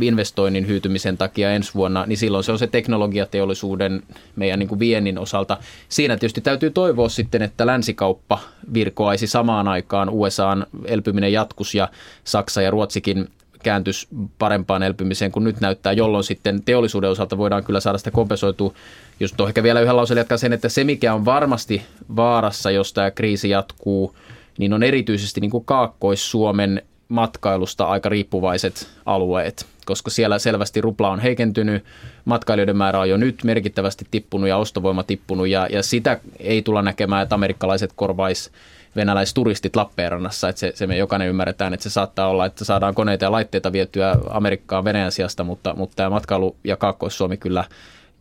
investoinnin 0.00 0.66
hyytymisen 0.66 1.18
takia 1.18 1.52
ensi 1.52 1.74
vuonna, 1.74 2.06
niin 2.06 2.16
silloin 2.16 2.44
se 2.44 2.52
on 2.52 2.58
se 2.58 2.66
teknologiateollisuuden 2.66 4.02
meidän 4.36 4.58
niin 4.58 4.68
kuin 4.68 4.78
viennin 4.78 5.18
osalta. 5.18 5.58
Siinä 5.88 6.16
tietysti 6.16 6.40
täytyy 6.40 6.70
toivoa 6.70 7.08
sitten, 7.08 7.42
että 7.42 7.66
länsikauppa 7.66 8.38
virkoaisi 8.74 9.26
samaan 9.26 9.68
aikaan, 9.68 10.08
USAn 10.08 10.66
elpyminen 10.84 11.32
jatkus 11.32 11.74
ja 11.74 11.88
Saksa 12.24 12.62
ja 12.62 12.70
Ruotsikin 12.70 13.28
kääntys 13.62 14.08
parempaan 14.38 14.82
elpymiseen 14.82 15.32
kuin 15.32 15.44
nyt 15.44 15.60
näyttää, 15.60 15.92
jolloin 15.92 16.24
sitten 16.24 16.62
teollisuuden 16.62 17.10
osalta 17.10 17.38
voidaan 17.38 17.64
kyllä 17.64 17.80
saada 17.80 17.98
sitä 17.98 18.10
kompensoitua. 18.10 18.74
Jos 19.20 19.32
tuo 19.32 19.48
ehkä 19.48 19.62
vielä 19.62 19.80
yhden 19.80 19.96
lauseen 19.96 20.18
jatkaa 20.18 20.38
sen, 20.38 20.52
että 20.52 20.68
se 20.68 20.84
mikä 20.84 21.14
on 21.14 21.24
varmasti 21.24 21.82
vaarassa, 22.16 22.70
jos 22.70 22.92
tämä 22.92 23.10
kriisi 23.10 23.50
jatkuu, 23.50 24.16
niin 24.58 24.72
on 24.72 24.82
erityisesti 24.82 25.40
niin 25.40 25.50
kuin 25.50 25.64
Kaakkois-Suomen 25.64 26.82
matkailusta 27.08 27.84
aika 27.84 28.08
riippuvaiset 28.08 28.88
alueet, 29.06 29.66
koska 29.86 30.10
siellä 30.10 30.38
selvästi 30.38 30.80
rupla 30.80 31.10
on 31.10 31.20
heikentynyt, 31.20 31.84
matkailijoiden 32.24 32.76
määrä 32.76 33.00
on 33.00 33.08
jo 33.08 33.16
nyt 33.16 33.44
merkittävästi 33.44 34.06
tippunut 34.10 34.48
ja 34.48 34.56
ostovoima 34.56 35.02
tippunut 35.02 35.48
ja, 35.48 35.66
ja 35.70 35.82
sitä 35.82 36.20
ei 36.38 36.62
tulla 36.62 36.82
näkemään, 36.82 37.22
että 37.22 37.34
amerikkalaiset 37.34 37.92
korvais 37.96 38.50
venäläisturistit 38.96 39.76
Lappeenrannassa, 39.76 40.48
että 40.48 40.60
se, 40.60 40.72
se 40.74 40.86
me 40.86 40.96
jokainen 40.96 41.28
ymmärretään, 41.28 41.74
että 41.74 41.84
se 41.84 41.90
saattaa 41.90 42.28
olla, 42.28 42.46
että 42.46 42.64
saadaan 42.64 42.94
koneita 42.94 43.24
ja 43.24 43.32
laitteita 43.32 43.72
vietyä 43.72 44.16
Amerikkaan 44.30 44.84
Venäjän 44.84 45.12
sijasta, 45.12 45.44
mutta, 45.44 45.74
mutta 45.74 45.96
tämä 45.96 46.10
matkailu 46.10 46.56
ja 46.64 46.76
Kaakkois-Suomi 46.76 47.36
kyllä 47.36 47.64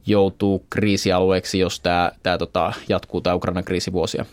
joutuu 0.05 0.65
kriisialueeksi, 0.69 1.59
jos 1.59 1.79
tämä, 1.79 2.11
tämä 2.23 2.37
tota, 2.37 2.73
jatkuu 2.89 3.21
tämä 3.21 3.35
Ukrainan 3.35 3.63
kriisivuosia. 3.63 4.25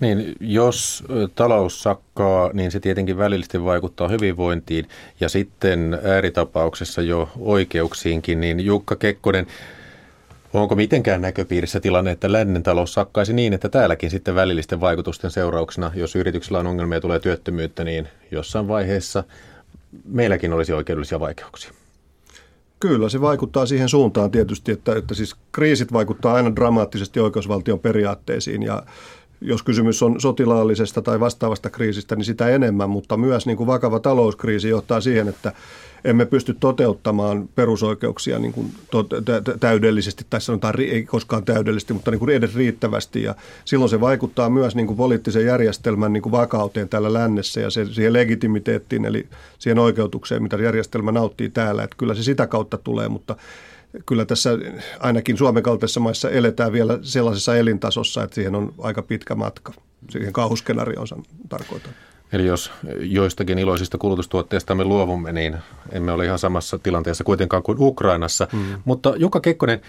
Niin, 0.00 0.34
jos 0.40 1.04
talous 1.34 1.82
sakkaa, 1.82 2.50
niin 2.52 2.70
se 2.70 2.80
tietenkin 2.80 3.18
välillisesti 3.18 3.64
vaikuttaa 3.64 4.08
hyvinvointiin 4.08 4.88
ja 5.20 5.28
sitten 5.28 5.98
ääritapauksessa 6.04 7.02
jo 7.02 7.28
oikeuksiinkin, 7.38 8.40
niin 8.40 8.60
Jukka 8.60 8.96
Kekkonen, 8.96 9.46
Onko 10.54 10.74
mitenkään 10.74 11.20
näköpiirissä 11.20 11.80
tilanne, 11.80 12.10
että 12.10 12.32
lännen 12.32 12.62
talous 12.62 12.94
sakkaisi 12.94 13.32
niin, 13.32 13.52
että 13.52 13.68
täälläkin 13.68 14.10
sitten 14.10 14.34
välillisten 14.34 14.80
vaikutusten 14.80 15.30
seurauksena, 15.30 15.92
jos 15.94 16.16
yrityksellä 16.16 16.58
on 16.58 16.66
ongelmia 16.66 16.96
ja 16.96 17.00
tulee 17.00 17.20
työttömyyttä, 17.20 17.84
niin 17.84 18.08
jossain 18.30 18.68
vaiheessa 18.68 19.24
meilläkin 20.04 20.52
olisi 20.52 20.72
oikeudellisia 20.72 21.20
vaikeuksia? 21.20 21.72
Kyllä, 22.80 23.08
se 23.08 23.20
vaikuttaa 23.20 23.66
siihen 23.66 23.88
suuntaan 23.88 24.30
tietysti, 24.30 24.72
että, 24.72 24.96
että 24.96 25.14
siis 25.14 25.36
kriisit 25.52 25.92
vaikuttaa 25.92 26.34
aina 26.34 26.56
dramaattisesti 26.56 27.20
oikeusvaltion 27.20 27.78
periaatteisiin 27.78 28.62
ja 28.62 28.82
jos 29.40 29.62
kysymys 29.62 30.02
on 30.02 30.20
sotilaallisesta 30.20 31.02
tai 31.02 31.20
vastaavasta 31.20 31.70
kriisistä, 31.70 32.16
niin 32.16 32.24
sitä 32.24 32.48
enemmän, 32.48 32.90
mutta 32.90 33.16
myös 33.16 33.46
niin 33.46 33.56
kuin 33.56 33.66
vakava 33.66 34.00
talouskriisi 34.00 34.68
johtaa 34.68 35.00
siihen, 35.00 35.28
että 35.28 35.52
emme 36.04 36.26
pysty 36.26 36.56
toteuttamaan 36.60 37.48
perusoikeuksia 37.54 38.38
niin 38.38 38.52
kuin 38.52 38.72
to, 38.90 39.06
täydellisesti, 39.60 40.26
tai 40.30 40.40
sanotaan 40.40 40.80
ei 40.80 41.02
koskaan 41.04 41.44
täydellisesti, 41.44 41.92
mutta 41.92 42.10
niin 42.10 42.18
kuin 42.18 42.30
edes 42.30 42.54
riittävästi. 42.54 43.22
Ja 43.22 43.34
silloin 43.64 43.88
se 43.88 44.00
vaikuttaa 44.00 44.50
myös 44.50 44.74
niin 44.74 44.86
kuin 44.86 44.96
poliittisen 44.96 45.46
järjestelmän 45.46 46.12
niin 46.12 46.22
kuin 46.22 46.32
vakauteen 46.32 46.88
täällä 46.88 47.12
lännessä 47.12 47.60
ja 47.60 47.70
se, 47.70 47.84
siihen 47.84 48.12
legitimiteettiin, 48.12 49.04
eli 49.04 49.26
siihen 49.58 49.78
oikeutukseen, 49.78 50.42
mitä 50.42 50.56
järjestelmä 50.56 51.12
nauttii 51.12 51.48
täällä. 51.50 51.82
Että 51.82 51.96
kyllä 51.98 52.14
se 52.14 52.22
sitä 52.22 52.46
kautta 52.46 52.78
tulee, 52.78 53.08
mutta 53.08 53.36
kyllä 54.06 54.24
tässä 54.24 54.50
ainakin 55.00 55.36
Suomen 55.36 55.62
kaltaisessa 55.62 56.00
maissa 56.00 56.30
eletään 56.30 56.72
vielä 56.72 56.98
sellaisessa 57.02 57.56
elintasossa, 57.56 58.22
että 58.22 58.34
siihen 58.34 58.54
on 58.54 58.74
aika 58.78 59.02
pitkä 59.02 59.34
matka. 59.34 59.72
Siihen 60.10 60.32
kauhuskenaarioon 60.32 61.06
tarkoitan. 61.48 61.92
Eli 62.32 62.46
jos 62.46 62.70
joistakin 63.00 63.58
iloisista 63.58 63.98
kulutustuotteista 63.98 64.74
me 64.74 64.84
luovumme, 64.84 65.32
niin 65.32 65.56
emme 65.92 66.12
ole 66.12 66.24
ihan 66.24 66.38
samassa 66.38 66.78
tilanteessa 66.78 67.24
kuitenkaan 67.24 67.62
kuin 67.62 67.78
Ukrainassa. 67.80 68.48
Mm. 68.52 68.58
Mutta 68.84 69.14
Jukka 69.16 69.40
Kekkonen, 69.40 69.80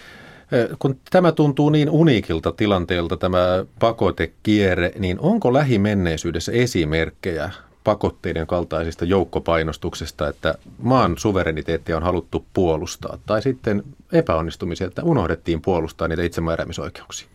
kun 0.78 0.96
tämä 1.10 1.32
tuntuu 1.32 1.70
niin 1.70 1.90
uniikilta 1.90 2.52
tilanteelta, 2.52 3.16
tämä 3.16 3.64
pakotekierre, 3.78 4.92
niin 4.98 5.20
onko 5.20 5.52
lähimenneisyydessä 5.52 6.52
esimerkkejä 6.52 7.50
pakotteiden 7.84 8.46
kaltaisista 8.46 9.04
joukkopainostuksesta, 9.04 10.28
että 10.28 10.54
maan 10.78 11.18
suvereniteettia 11.18 11.96
on 11.96 12.02
haluttu 12.02 12.44
puolustaa, 12.52 13.18
tai 13.26 13.42
sitten 13.42 13.82
epäonnistumisia, 14.12 14.86
että 14.86 15.02
unohdettiin 15.02 15.62
puolustaa 15.62 16.08
niitä 16.08 16.22
itsemääräämisoikeuksia? 16.22 17.28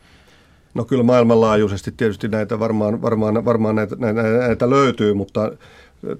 No 0.80 0.86
kyllä 0.86 1.04
maailmanlaajuisesti 1.04 1.92
tietysti 1.98 2.28
näitä 2.28 2.60
varmaan, 2.60 3.02
varmaan, 3.02 3.46
varmaan 3.46 3.76
näitä, 3.76 3.96
näitä, 4.00 4.22
näitä 4.22 4.70
löytyy, 4.70 5.14
mutta 5.14 5.52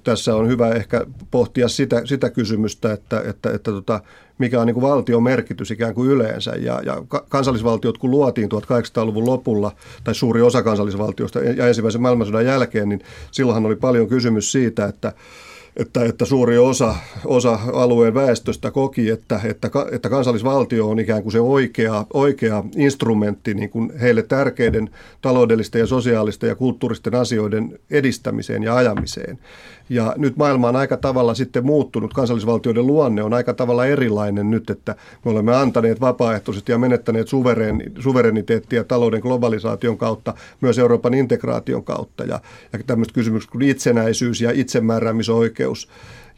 tässä 0.04 0.36
on 0.36 0.48
hyvä 0.48 0.70
ehkä 0.70 1.06
pohtia 1.30 1.68
sitä, 1.68 2.02
sitä 2.04 2.30
kysymystä, 2.30 2.92
että, 2.92 3.22
että, 3.26 3.50
että 3.50 3.70
tota, 3.70 4.00
mikä 4.38 4.60
on 4.60 4.66
niin 4.66 4.74
kuin 4.74 4.82
valtion 4.82 5.22
merkitys 5.22 5.70
ikään 5.70 5.94
kuin 5.94 6.10
yleensä. 6.10 6.50
Ja, 6.50 6.80
ja 6.84 7.02
kansallisvaltiot, 7.28 7.98
kun 7.98 8.10
luotiin 8.10 8.48
1800-luvun 8.52 9.26
lopulla, 9.26 9.72
tai 10.04 10.14
suuri 10.14 10.42
osa 10.42 10.62
kansallisvaltioista 10.62 11.40
ja 11.40 11.68
ensimmäisen 11.68 12.02
maailmansodan 12.02 12.46
jälkeen, 12.46 12.88
niin 12.88 13.00
silloinhan 13.30 13.66
oli 13.66 13.76
paljon 13.76 14.08
kysymys 14.08 14.52
siitä, 14.52 14.84
että 14.84 15.12
että, 15.76 16.04
että 16.04 16.24
suuri 16.24 16.58
osa, 16.58 16.94
osa 17.24 17.58
alueen 17.72 18.14
väestöstä 18.14 18.70
koki, 18.70 19.10
että, 19.10 19.40
että, 19.44 19.70
että 19.92 20.08
kansallisvaltio 20.08 20.88
on 20.88 20.98
ikään 20.98 21.22
kuin 21.22 21.32
se 21.32 21.40
oikea, 21.40 22.06
oikea 22.12 22.64
instrumentti 22.76 23.54
niin 23.54 23.70
kuin 23.70 23.98
heille 23.98 24.22
tärkeiden 24.22 24.90
taloudellisten 25.22 25.80
ja 25.80 25.86
sosiaalisten 25.86 26.48
ja 26.48 26.54
kulttuuristen 26.54 27.14
asioiden 27.14 27.78
edistämiseen 27.90 28.62
ja 28.62 28.76
ajamiseen. 28.76 29.38
Ja 29.88 30.14
nyt 30.16 30.36
maailma 30.36 30.68
on 30.68 30.76
aika 30.76 30.96
tavalla 30.96 31.34
sitten 31.34 31.66
muuttunut, 31.66 32.14
kansallisvaltioiden 32.14 32.86
luonne 32.86 33.22
on 33.22 33.34
aika 33.34 33.54
tavalla 33.54 33.86
erilainen 33.86 34.50
nyt, 34.50 34.70
että 34.70 34.96
me 35.24 35.30
olemme 35.30 35.56
antaneet 35.56 36.00
vapaaehtoisesti 36.00 36.72
ja 36.72 36.78
menettäneet 36.78 37.28
suveren, 37.28 37.82
suvereniteettia 37.98 38.84
talouden 38.84 39.20
globalisaation 39.20 39.98
kautta, 39.98 40.34
myös 40.60 40.78
Euroopan 40.78 41.14
integraation 41.14 41.84
kautta. 41.84 42.24
Ja, 42.24 42.40
ja 42.72 42.78
tämmöiset 42.86 43.14
kysymykset 43.14 43.50
kuin 43.50 43.62
itsenäisyys 43.62 44.40
ja 44.40 44.50
itsemääräämisoikeus 44.54 45.59
oikeus 45.60 45.88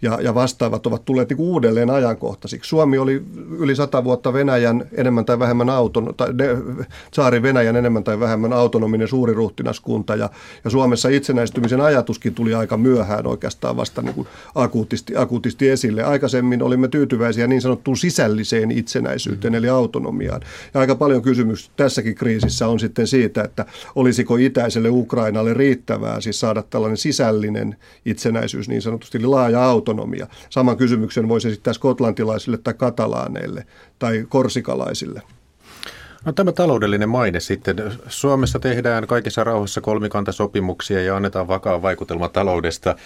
ja, 0.02 0.18
ja 0.22 0.34
vastaavat 0.34 0.86
ovat 0.86 1.04
tulleet 1.04 1.28
niin 1.28 1.40
uudelleen 1.40 1.90
ajankohtaisiksi. 1.90 2.68
Suomi 2.68 2.98
oli 2.98 3.22
yli 3.58 3.76
sata 3.76 4.04
vuotta 4.04 4.32
Venäjän 4.32 4.88
enemmän 4.92 5.24
tai 5.24 5.38
vähemmän 5.38 5.70
auton, 5.70 6.14
tai 6.16 6.32
ne, 6.32 6.46
saari 7.12 7.42
Venäjän 7.42 7.76
enemmän 7.76 8.04
tai 8.04 8.20
vähemmän 8.20 8.52
autonominen 8.52 9.08
suuriruhtinaskunta 9.08 10.16
ja, 10.16 10.30
ja 10.64 10.70
Suomessa 10.70 11.08
itsenäistymisen 11.08 11.80
ajatuskin 11.80 12.34
tuli 12.34 12.54
aika 12.54 12.76
myöhään 12.76 13.26
oikeastaan 13.26 13.76
vasta 13.76 14.02
niin 14.02 14.14
kuin 14.14 14.26
akuutisti, 14.54 15.16
akuutisti 15.16 15.68
esille. 15.68 16.02
Aikaisemmin 16.02 16.62
olimme 16.62 16.88
tyytyväisiä 16.88 17.46
niin 17.46 17.62
sanottuun 17.62 17.96
sisälliseen 17.96 18.70
itsenäisyyteen 18.70 19.52
mm. 19.52 19.58
eli 19.58 19.68
autonomiaan. 19.68 20.40
Ja 20.74 20.80
aika 20.80 20.94
paljon 20.94 21.22
kysymys 21.22 21.70
tässäkin 21.76 22.14
kriisissä 22.14 22.68
on 22.68 22.80
sitten 22.80 23.06
siitä, 23.06 23.42
että 23.42 23.66
olisiko 23.94 24.36
itäiselle 24.36 24.88
Ukrainalle 24.88 25.54
riittävää 25.54 26.20
siis 26.20 26.40
saada 26.40 26.62
tällainen 26.62 26.96
sisällinen 26.96 27.76
itsenäisyys 28.04 28.68
niin 28.68 28.82
sanotusti 28.82 29.18
eli 29.18 29.26
laaja 29.26 29.64
auto 29.64 29.91
autonomia. 29.92 30.26
Saman 30.50 30.76
kysymyksen 30.76 31.28
voisi 31.28 31.48
esittää 31.48 31.72
skotlantilaisille 31.72 32.58
tai 32.58 32.74
katalaaneille 32.74 33.66
tai 33.98 34.24
korsikalaisille. 34.28 35.22
No 36.24 36.32
tämä 36.32 36.52
taloudellinen 36.52 37.08
maine 37.08 37.40
sitten. 37.40 37.76
Suomessa 38.08 38.58
tehdään 38.58 39.06
kaikissa 39.06 39.44
rauhassa 39.44 39.80
kolmikantasopimuksia 39.80 41.02
ja 41.02 41.16
annetaan 41.16 41.48
vakaa 41.48 41.82
vaikutelma 41.82 42.28
taloudesta 42.28 42.96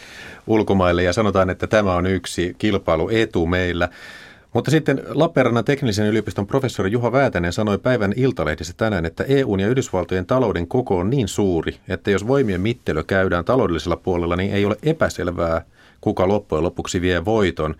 ulkomaille 0.46 1.02
ja 1.02 1.12
sanotaan, 1.12 1.50
että 1.50 1.66
tämä 1.66 1.94
on 1.94 2.06
yksi 2.06 2.54
kilpailuetu 2.58 3.46
meillä. 3.46 3.88
Mutta 4.52 4.70
sitten 4.70 5.02
Lappeenrannan 5.08 5.64
teknillisen 5.64 6.06
yliopiston 6.06 6.46
professori 6.46 6.92
Juha 6.92 7.12
Väätänen 7.12 7.52
sanoi 7.52 7.78
päivän 7.78 8.12
Iltalehdessä 8.16 8.74
tänään, 8.76 9.06
että 9.06 9.24
EUn 9.24 9.60
ja 9.60 9.68
Yhdysvaltojen 9.68 10.26
talouden 10.26 10.66
koko 10.66 10.98
on 10.98 11.10
niin 11.10 11.28
suuri, 11.28 11.76
että 11.88 12.10
jos 12.10 12.26
voimien 12.26 12.60
mittelö 12.60 13.04
käydään 13.04 13.44
taloudellisella 13.44 13.96
puolella, 13.96 14.36
niin 14.36 14.52
ei 14.52 14.64
ole 14.64 14.76
epäselvää, 14.82 15.62
kuka 16.06 16.28
loppujen 16.28 16.64
lopuksi 16.64 17.00
vie 17.00 17.24
voiton. 17.24 17.74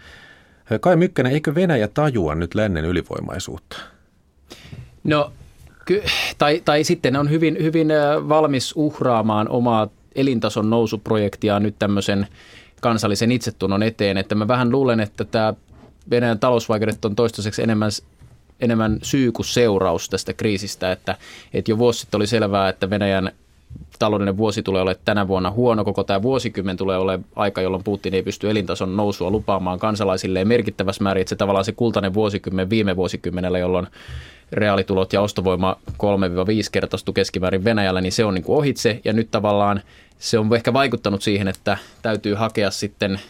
Kai 0.80 0.96
Mykkänen, 0.96 1.32
eikö 1.32 1.54
Venäjä 1.54 1.88
tajua 1.88 2.34
nyt 2.34 2.54
lännen 2.54 2.84
ylivoimaisuutta? 2.84 3.76
No, 5.04 5.32
ky- 5.84 6.02
tai, 6.38 6.62
tai 6.64 6.84
sitten 6.84 7.16
on 7.16 7.30
hyvin, 7.30 7.56
hyvin 7.62 7.88
valmis 8.28 8.72
uhraamaan 8.76 9.48
omaa 9.48 9.88
elintason 10.14 10.70
nousuprojektia 10.70 11.60
nyt 11.60 11.74
tämmöisen 11.78 12.26
kansallisen 12.80 13.32
itsetunnon 13.32 13.82
eteen. 13.82 14.16
Että 14.16 14.34
mä 14.34 14.48
vähän 14.48 14.72
luulen, 14.72 15.00
että 15.00 15.24
tämä 15.24 15.54
Venäjän 16.10 16.38
talousvaikeudet 16.38 17.04
on 17.04 17.16
toistaiseksi 17.16 17.62
enemmän 17.62 17.90
enemmän 18.60 18.98
syy 19.02 19.32
kuin 19.32 19.46
seuraus 19.46 20.08
tästä 20.08 20.32
kriisistä, 20.32 20.92
että, 20.92 21.16
että 21.54 21.70
jo 21.70 21.78
vuosi 21.78 22.00
sitten 22.00 22.18
oli 22.18 22.26
selvää, 22.26 22.68
että 22.68 22.90
Venäjän 22.90 23.32
taloudellinen 23.98 24.36
vuosi 24.36 24.62
tulee 24.62 24.82
olemaan 24.82 25.02
tänä 25.04 25.28
vuonna 25.28 25.50
huono, 25.50 25.84
koko 25.84 26.04
tämä 26.04 26.22
vuosikymmen 26.22 26.76
tulee 26.76 26.98
olemaan 26.98 27.28
aika, 27.36 27.60
jolloin 27.60 27.84
Putin 27.84 28.14
ei 28.14 28.22
pysty 28.22 28.50
elintason 28.50 28.96
nousua 28.96 29.30
lupaamaan 29.30 29.78
kansalaisille. 29.78 30.44
Merkittävässä 30.44 31.02
määrin, 31.02 31.20
että 31.20 31.28
se 31.28 31.36
tavallaan 31.36 31.64
se 31.64 31.72
kultainen 31.72 32.14
vuosikymmen 32.14 32.70
viime 32.70 32.96
vuosikymmenellä, 32.96 33.58
jolloin 33.58 33.86
reaalitulot 34.52 35.12
ja 35.12 35.20
ostovoima 35.20 35.76
3-5 35.90 35.96
kertaistu 36.72 37.12
keskimäärin 37.12 37.64
Venäjällä, 37.64 38.00
niin 38.00 38.12
se 38.12 38.24
on 38.24 38.34
niin 38.34 38.44
kuin 38.44 38.58
ohitse. 38.58 39.00
Ja 39.04 39.12
nyt 39.12 39.30
tavallaan 39.30 39.82
se 40.18 40.38
on 40.38 40.54
ehkä 40.54 40.72
vaikuttanut 40.72 41.22
siihen, 41.22 41.48
että 41.48 41.78
täytyy 42.02 42.34
hakea 42.34 42.70
sitten 42.70 43.20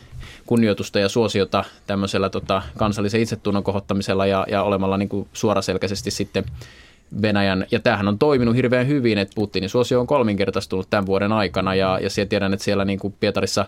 kunnioitusta 0.46 0.98
ja 0.98 1.08
suosiota 1.08 1.64
tämmöisellä 1.86 2.30
tota, 2.30 2.62
kansallisen 2.76 3.20
itsetunnon 3.20 3.64
kohottamisella 3.64 4.26
ja, 4.26 4.46
ja 4.50 4.62
olemalla 4.62 4.96
niin 4.96 5.08
kuin 5.08 5.28
suoraselkäisesti 5.32 6.10
sitten 6.10 6.44
Venäjän, 7.22 7.66
ja 7.70 7.80
tämähän 7.80 8.08
on 8.08 8.18
toiminut 8.18 8.56
hirveän 8.56 8.88
hyvin, 8.88 9.18
että 9.18 9.34
Putinin 9.34 9.70
suosio 9.70 10.00
on 10.00 10.06
kolminkertaistunut 10.06 10.90
tämän 10.90 11.06
vuoden 11.06 11.32
aikana, 11.32 11.74
ja, 11.74 11.98
ja 12.02 12.10
siellä 12.10 12.28
tiedän, 12.28 12.54
että 12.54 12.64
siellä 12.64 12.84
niin 12.84 12.98
kuin 12.98 13.14
Pietarissa 13.20 13.66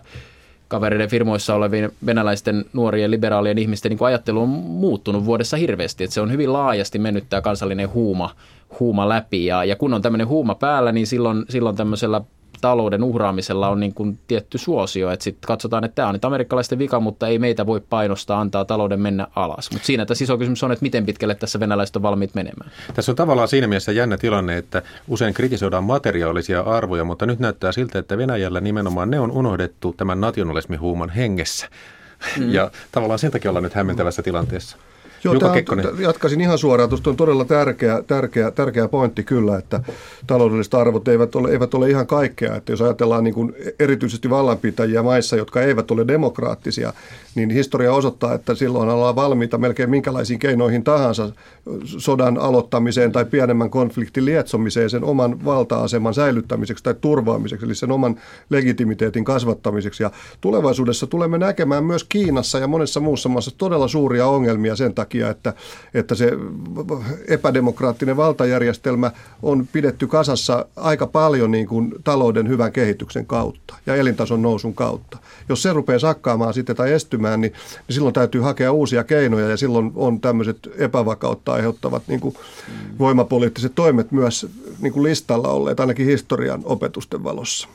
kavereiden 0.67 1.09
firmoissa 1.09 1.55
olevien 1.55 1.91
venäläisten 2.05 2.65
nuorien 2.73 3.11
liberaalien 3.11 3.57
ihmisten 3.57 3.89
niin 3.89 3.97
kuin 3.97 4.07
ajattelu 4.07 4.41
on 4.41 4.49
muuttunut 4.49 5.25
vuodessa 5.25 5.57
hirveästi, 5.57 6.03
että 6.03 6.13
se 6.13 6.21
on 6.21 6.31
hyvin 6.31 6.53
laajasti 6.53 6.99
mennyt 6.99 7.23
tämä 7.29 7.41
kansallinen 7.41 7.93
huuma, 7.93 8.35
huuma 8.79 9.09
läpi, 9.09 9.45
ja, 9.45 9.63
ja 9.63 9.75
kun 9.75 9.93
on 9.93 10.01
tämmöinen 10.01 10.27
huuma 10.27 10.55
päällä, 10.55 10.91
niin 10.91 11.07
silloin, 11.07 11.45
silloin 11.49 11.75
tämmöisellä 11.75 12.21
talouden 12.61 13.03
uhraamisella 13.03 13.69
on 13.69 13.79
niin 13.79 13.93
kuin 13.93 14.19
tietty 14.27 14.57
suosio, 14.57 15.11
että 15.11 15.23
sitten 15.23 15.47
katsotaan, 15.47 15.83
että 15.83 15.95
tämä 15.95 16.07
on 16.07 16.13
nyt 16.13 16.25
amerikkalaisten 16.25 16.79
vika, 16.79 16.99
mutta 16.99 17.27
ei 17.27 17.39
meitä 17.39 17.65
voi 17.65 17.81
painostaa 17.89 18.41
antaa 18.41 18.65
talouden 18.65 18.99
mennä 18.99 19.27
alas. 19.35 19.71
Mutta 19.71 19.85
siinä 19.85 20.05
tässä 20.05 20.23
iso 20.23 20.37
kysymys 20.37 20.63
on, 20.63 20.71
että 20.71 20.83
miten 20.83 21.05
pitkälle 21.05 21.35
tässä 21.35 21.59
venäläiset 21.59 21.95
on 21.95 22.01
valmiit 22.01 22.35
menemään. 22.35 22.71
Tässä 22.93 23.11
on 23.11 23.15
tavallaan 23.15 23.47
siinä 23.47 23.67
mielessä 23.67 23.91
jännä 23.91 24.17
tilanne, 24.17 24.57
että 24.57 24.81
usein 25.07 25.33
kritisoidaan 25.33 25.83
materiaalisia 25.83 26.61
arvoja, 26.61 27.03
mutta 27.03 27.25
nyt 27.25 27.39
näyttää 27.39 27.71
siltä, 27.71 27.99
että 27.99 28.17
Venäjällä 28.17 28.61
nimenomaan 28.61 29.11
ne 29.11 29.19
on 29.19 29.31
unohdettu 29.31 29.93
tämän 29.97 30.21
nationalismihuuman 30.21 31.09
hengessä. 31.09 31.67
Mm. 32.37 32.51
Ja 32.51 32.71
tavallaan 32.91 33.19
sen 33.19 33.31
takia 33.31 33.51
ollaan 33.51 33.63
nyt 33.63 33.73
hämmentävässä 33.73 34.21
tilanteessa. 34.21 34.77
Joo, 35.23 35.33
Jukka 35.33 35.49
Kekkonen. 35.49 35.85
Jatkaisin 35.99 36.41
ihan 36.41 36.57
suoraan. 36.57 36.89
Tuosta 36.89 37.09
on 37.09 37.15
todella 37.15 37.45
tärkeä, 37.45 38.03
tärkeä, 38.07 38.51
tärkeä 38.51 38.87
pointti 38.87 39.23
kyllä, 39.23 39.57
että 39.57 39.83
taloudelliset 40.27 40.73
arvot 40.73 41.07
eivät 41.07 41.35
ole, 41.35 41.51
eivät 41.51 41.73
ole 41.73 41.89
ihan 41.89 42.07
kaikkea. 42.07 42.55
Että 42.55 42.71
jos 42.71 42.81
ajatellaan 42.81 43.23
niin 43.23 43.33
kuin 43.33 43.53
erityisesti 43.79 44.29
vallanpitäjiä 44.29 45.03
maissa, 45.03 45.35
jotka 45.35 45.61
eivät 45.61 45.91
ole 45.91 46.07
demokraattisia, 46.07 46.93
niin 47.35 47.49
historia 47.49 47.93
osoittaa, 47.93 48.33
että 48.33 48.55
silloin 48.55 48.89
ollaan 48.89 49.15
valmiita 49.15 49.57
melkein 49.57 49.89
minkälaisiin 49.89 50.39
keinoihin 50.39 50.83
tahansa 50.83 51.29
sodan 51.85 52.37
aloittamiseen 52.37 53.11
tai 53.11 53.25
pienemmän 53.25 53.69
konfliktin 53.69 54.25
lietsomiseen 54.25 54.89
sen 54.89 55.03
oman 55.03 55.45
valta-aseman 55.45 56.13
säilyttämiseksi 56.13 56.83
tai 56.83 56.95
turvaamiseksi, 57.01 57.65
eli 57.65 57.75
sen 57.75 57.91
oman 57.91 58.19
legitimiteetin 58.49 59.23
kasvattamiseksi. 59.23 60.03
Ja 60.03 60.11
tulevaisuudessa 60.41 61.07
tulemme 61.07 61.37
näkemään 61.37 61.83
myös 61.83 62.03
Kiinassa 62.03 62.59
ja 62.59 62.67
monessa 62.67 62.99
muussa 62.99 63.29
maassa 63.29 63.51
todella 63.57 63.87
suuria 63.87 64.27
ongelmia 64.27 64.75
sen 64.75 64.93
takia, 64.93 65.08
että, 65.29 65.53
että 65.93 66.15
se 66.15 66.31
epädemokraattinen 67.27 68.17
valtajärjestelmä 68.17 69.11
on 69.41 69.67
pidetty 69.71 70.07
kasassa 70.07 70.65
aika 70.75 71.07
paljon 71.07 71.51
niin 71.51 71.67
kuin 71.67 71.93
talouden 72.03 72.47
hyvän 72.47 72.71
kehityksen 72.71 73.25
kautta 73.25 73.75
ja 73.85 73.95
elintason 73.95 74.41
nousun 74.41 74.75
kautta. 74.75 75.17
Jos 75.49 75.61
se 75.61 75.73
rupeaa 75.73 75.99
sakkaamaan 75.99 76.53
sitten 76.53 76.75
tai 76.75 76.93
estymään, 76.93 77.41
niin, 77.41 77.53
niin 77.87 77.95
silloin 77.95 78.13
täytyy 78.13 78.41
hakea 78.41 78.71
uusia 78.71 79.03
keinoja 79.03 79.49
ja 79.49 79.57
silloin 79.57 79.91
on 79.95 80.21
tämmöiset 80.21 80.57
epävakautta 80.77 81.53
aiheuttavat 81.53 82.03
niin 82.07 82.19
kuin 82.19 82.35
voimapoliittiset 82.99 83.75
toimet 83.75 84.11
myös 84.11 84.47
niin 84.81 84.93
kuin 84.93 85.03
listalla 85.03 85.47
olleet, 85.47 85.79
ainakin 85.79 86.05
historian 86.05 86.61
opetusten 86.63 87.23
valossa. 87.23 87.67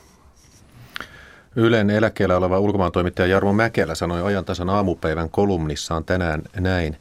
Ylen 1.55 1.89
eläkkeellä 1.89 2.37
oleva 2.37 2.59
ulkomaan 2.59 2.91
toimittaja 2.91 3.27
Jarmo 3.27 3.53
Mäkelä 3.53 3.95
sanoi 3.95 4.23
ajantasan 4.23 4.69
aamupäivän 4.69 5.29
kolumnissaan 5.29 6.03
tänään 6.03 6.41
näin. 6.59 6.97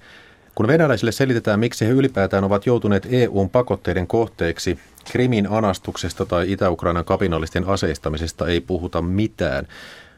Kun 0.54 0.66
venäläisille 0.66 1.12
selitetään, 1.12 1.60
miksi 1.60 1.86
he 1.86 1.90
ylipäätään 1.90 2.44
ovat 2.44 2.66
joutuneet 2.66 3.08
EUn 3.10 3.50
pakotteiden 3.50 4.06
kohteeksi, 4.06 4.78
Krimin 5.12 5.46
anastuksesta 5.50 6.26
tai 6.26 6.52
Itä-Ukrainan 6.52 7.04
kapinallisten 7.04 7.68
aseistamisesta 7.68 8.46
ei 8.46 8.60
puhuta 8.60 9.02
mitään. 9.02 9.66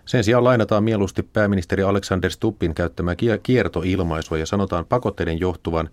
Sen 0.07 0.25
sijaan 0.25 0.44
lainataan 0.44 0.85
mieluusti 0.85 1.22
pääministeri 1.22 1.83
Alexander 1.83 2.31
Stuppin 2.31 2.75
käyttämää 2.75 3.14
kiertoilmaisua 3.42 4.38
ja 4.38 4.46
sanotaan 4.46 4.85
pakotteiden 4.85 5.40
johtuvan 5.40 5.88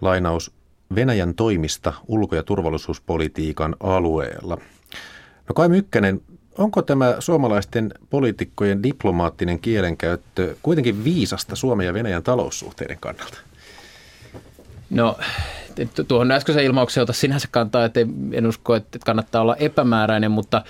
lainaus 0.00 0.52
Venäjän 0.94 1.34
toimista 1.34 1.92
ulko- 2.08 2.36
ja 2.36 2.42
turvallisuuspolitiikan 2.42 3.76
alueella. 3.80 4.58
No 5.48 5.54
Kai 5.54 5.68
Mykkänen, 5.68 6.20
onko 6.58 6.82
tämä 6.82 7.16
suomalaisten 7.18 7.94
poliitikkojen 8.10 8.82
diplomaattinen 8.82 9.58
kielenkäyttö 9.58 10.56
kuitenkin 10.62 11.04
viisasta 11.04 11.56
Suomen 11.56 11.86
ja 11.86 11.94
Venäjän 11.94 12.22
taloussuhteiden 12.22 12.98
kannalta? 13.00 13.38
No 14.92 15.18
tuohon 16.08 16.30
äskeisen 16.30 16.64
ilmaukseen 16.64 17.02
ota 17.02 17.12
sinänsä 17.12 17.48
kantaa, 17.50 17.84
että 17.84 18.00
en 18.32 18.46
usko, 18.46 18.74
että 18.74 18.98
kannattaa 19.06 19.42
olla 19.42 19.56
epämääräinen, 19.56 20.30
mutta 20.30 20.62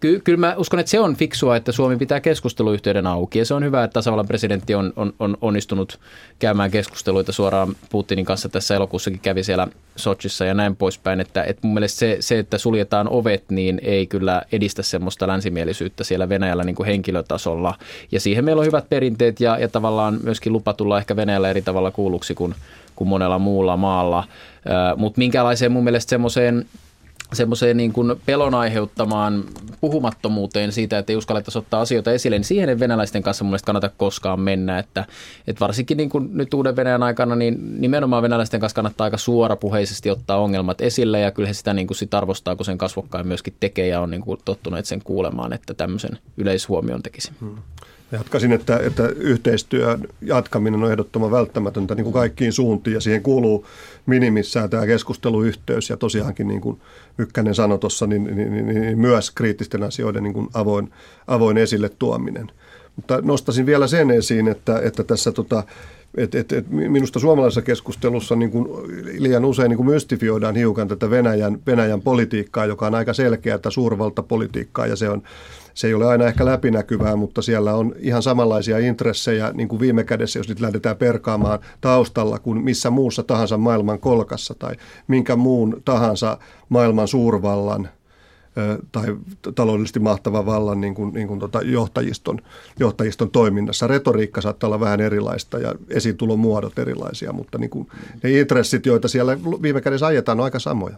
Ky- 0.00 0.20
kyllä 0.24 0.38
mä 0.38 0.54
uskon, 0.56 0.80
että 0.80 0.90
se 0.90 1.00
on 1.00 1.16
fiksua, 1.16 1.56
että 1.56 1.72
Suomi 1.72 1.96
pitää 1.96 2.20
keskusteluyhteyden 2.20 3.06
auki. 3.06 3.38
Ja 3.38 3.44
se 3.44 3.54
on 3.54 3.64
hyvä, 3.64 3.84
että 3.84 3.92
tasavallan 3.92 4.26
presidentti 4.26 4.74
on, 4.74 4.92
on, 4.96 5.12
on 5.18 5.36
onnistunut 5.40 6.00
käymään 6.38 6.70
keskusteluita 6.70 7.32
suoraan 7.32 7.76
Putinin 7.90 8.24
kanssa. 8.24 8.48
Tässä 8.48 8.74
elokuussakin 8.74 9.20
kävi 9.20 9.44
siellä 9.44 9.68
Sochissa 9.96 10.44
ja 10.44 10.54
näin 10.54 10.76
poispäin. 10.76 11.20
Että, 11.20 11.42
että 11.42 11.66
mun 11.66 11.74
mielestä 11.74 11.98
se, 11.98 12.16
se, 12.20 12.38
että 12.38 12.58
suljetaan 12.58 13.08
ovet, 13.08 13.44
niin 13.50 13.80
ei 13.82 14.06
kyllä 14.06 14.42
edistä 14.52 14.82
semmoista 14.82 15.26
länsimielisyyttä 15.26 16.04
siellä 16.04 16.28
Venäjällä 16.28 16.64
niin 16.64 16.76
kuin 16.76 16.86
henkilötasolla. 16.86 17.74
Ja 18.12 18.20
siihen 18.20 18.44
meillä 18.44 18.60
on 18.60 18.66
hyvät 18.66 18.88
perinteet 18.88 19.40
ja, 19.40 19.58
ja 19.58 19.68
tavallaan 19.68 20.18
myöskin 20.22 20.52
lupa 20.52 20.72
tulla 20.72 20.98
ehkä 20.98 21.16
Venäjällä 21.16 21.50
eri 21.50 21.62
tavalla 21.62 21.90
kuulluksi 21.90 22.34
kuin, 22.34 22.54
kuin 22.96 23.08
monella 23.08 23.38
muulla 23.38 23.76
maalla. 23.76 24.24
Mutta 24.96 25.18
minkälaiseen 25.18 25.72
mun 25.72 25.84
mielestä 25.84 26.10
semmoiseen 26.10 26.66
semmoiseen 27.32 27.76
niin 27.76 27.92
kuin 27.92 28.20
pelon 28.26 28.54
aiheuttamaan 28.54 29.44
puhumattomuuteen 29.80 30.72
siitä, 30.72 30.98
että 30.98 31.12
ei 31.12 31.16
uskallettaisi 31.16 31.58
ottaa 31.58 31.80
asioita 31.80 32.12
esille, 32.12 32.38
niin 32.38 32.44
siihen 32.44 32.68
ei 32.68 32.78
venäläisten 32.78 33.22
kanssa 33.22 33.44
mun 33.44 33.50
mielestä 33.50 33.66
kannata 33.66 33.90
koskaan 33.96 34.40
mennä. 34.40 34.78
Että, 34.78 35.04
että 35.46 35.60
varsinkin 35.60 35.96
niin 35.96 36.10
kuin 36.10 36.28
nyt 36.32 36.54
uuden 36.54 36.76
Venäjän 36.76 37.02
aikana, 37.02 37.36
niin 37.36 37.80
nimenomaan 37.80 38.22
venäläisten 38.22 38.60
kanssa 38.60 38.74
kannattaa 38.74 39.04
aika 39.04 39.16
suorapuheisesti 39.16 40.10
ottaa 40.10 40.38
ongelmat 40.38 40.80
esille 40.80 41.20
ja 41.20 41.30
kyllä 41.30 41.46
he 41.46 41.54
sitä 41.54 41.74
niin 41.74 41.86
kuin 41.86 41.96
sit 41.96 42.14
arvostaa, 42.14 42.56
kun 42.56 42.66
sen 42.66 42.78
kasvokkain 42.78 43.26
myöskin 43.26 43.54
tekee 43.60 43.86
ja 43.86 44.00
on 44.00 44.10
niin 44.10 44.22
kuin 44.22 44.40
tottuneet 44.44 44.84
sen 44.86 45.02
kuulemaan, 45.02 45.52
että 45.52 45.74
tämmöisen 45.74 46.18
yleishuomion 46.36 47.02
tekisi. 47.02 47.32
Hmm. 47.40 47.56
Jatkaisin, 48.12 48.52
että, 48.52 48.78
että 48.78 49.08
yhteistyön 49.08 50.08
jatkaminen 50.22 50.84
on 50.84 50.90
ehdottoman 50.90 51.30
välttämätöntä 51.30 51.94
niin 51.94 52.04
kuin 52.04 52.14
kaikkiin 52.14 52.52
suuntiin 52.52 52.94
ja 52.94 53.00
siihen 53.00 53.22
kuuluu 53.22 53.66
minimissään 54.06 54.70
tämä 54.70 54.86
keskusteluyhteys 54.86 55.90
ja 55.90 55.96
tosiaankin 55.96 56.48
niin 56.48 56.60
kuin 56.60 56.80
Mykkänen 57.18 57.54
sanoi 57.54 57.78
tuossa, 57.78 58.06
niin, 58.06 58.24
niin, 58.24 58.52
niin, 58.52 58.66
niin 58.66 58.98
myös 58.98 59.30
kriittisten 59.30 59.82
asioiden 59.82 60.22
niin 60.22 60.34
kuin 60.34 60.48
avoin, 60.54 60.92
avoin 61.26 61.58
esille 61.58 61.88
tuominen. 61.98 62.50
Mutta 62.96 63.20
nostasin 63.22 63.66
vielä 63.66 63.86
sen 63.86 64.10
esiin, 64.10 64.48
että, 64.48 64.80
että 64.80 65.04
tässä 65.04 65.32
tota, 65.32 65.64
et, 66.16 66.34
et, 66.34 66.52
et 66.52 66.70
minusta 66.70 67.18
suomalaisessa 67.18 67.62
keskustelussa 67.62 68.36
niin 68.36 68.50
kuin 68.50 68.68
liian 69.18 69.44
usein 69.44 69.68
niin 69.68 69.76
kuin 69.76 69.90
mystifioidaan 69.90 70.56
hiukan 70.56 70.88
tätä 70.88 71.10
Venäjän, 71.10 71.58
Venäjän 71.66 72.02
politiikkaa, 72.02 72.66
joka 72.66 72.86
on 72.86 72.94
aika 72.94 73.12
selkeää 73.12 73.58
suurvaltapolitiikkaa 73.68 74.86
ja 74.86 74.96
se 74.96 75.08
on 75.08 75.22
se 75.76 75.86
ei 75.86 75.94
ole 75.94 76.06
aina 76.06 76.26
ehkä 76.26 76.44
läpinäkyvää, 76.44 77.16
mutta 77.16 77.42
siellä 77.42 77.74
on 77.74 77.94
ihan 77.98 78.22
samanlaisia 78.22 78.78
intressejä 78.78 79.52
niin 79.54 79.68
kuin 79.68 79.80
viime 79.80 80.04
kädessä, 80.04 80.38
jos 80.38 80.48
nyt 80.48 80.60
lähdetään 80.60 80.96
perkaamaan 80.96 81.58
taustalla 81.80 82.38
kuin 82.38 82.64
missä 82.64 82.90
muussa 82.90 83.22
tahansa 83.22 83.56
maailman 83.56 83.98
kolkassa 83.98 84.54
tai 84.58 84.74
minkä 85.08 85.36
muun 85.36 85.82
tahansa 85.84 86.38
maailman 86.68 87.08
suurvallan 87.08 87.88
tai 88.92 89.16
taloudellisesti 89.54 90.00
mahtavan 90.00 90.46
vallan 90.46 90.80
niin 90.80 90.94
kuin, 90.94 91.14
niin 91.14 91.28
kuin 91.28 91.40
tota 91.40 91.62
johtajiston, 91.62 92.38
johtajiston 92.78 93.30
toiminnassa. 93.30 93.86
Retoriikka 93.86 94.40
saattaa 94.40 94.68
olla 94.68 94.80
vähän 94.80 95.00
erilaista 95.00 95.58
ja 95.58 95.74
esitulon 95.90 96.38
muodot 96.38 96.78
erilaisia, 96.78 97.32
mutta 97.32 97.58
niin 97.58 97.70
kuin 97.70 97.88
ne 98.22 98.30
intressit, 98.30 98.86
joita 98.86 99.08
siellä 99.08 99.38
viime 99.62 99.80
kädessä 99.80 100.06
ajetaan, 100.06 100.40
on 100.40 100.44
aika 100.44 100.58
samoja. 100.58 100.96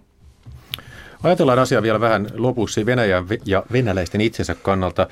Ajatellaan 1.23 1.59
asiaa 1.59 1.83
vielä 1.83 2.01
vähän 2.01 2.27
lopuksi 2.35 2.87
Venäjän 2.87 3.27
ja 3.45 3.63
venäläisten 3.73 4.21
itsensä 4.21 4.55
kannalta. 4.55 5.09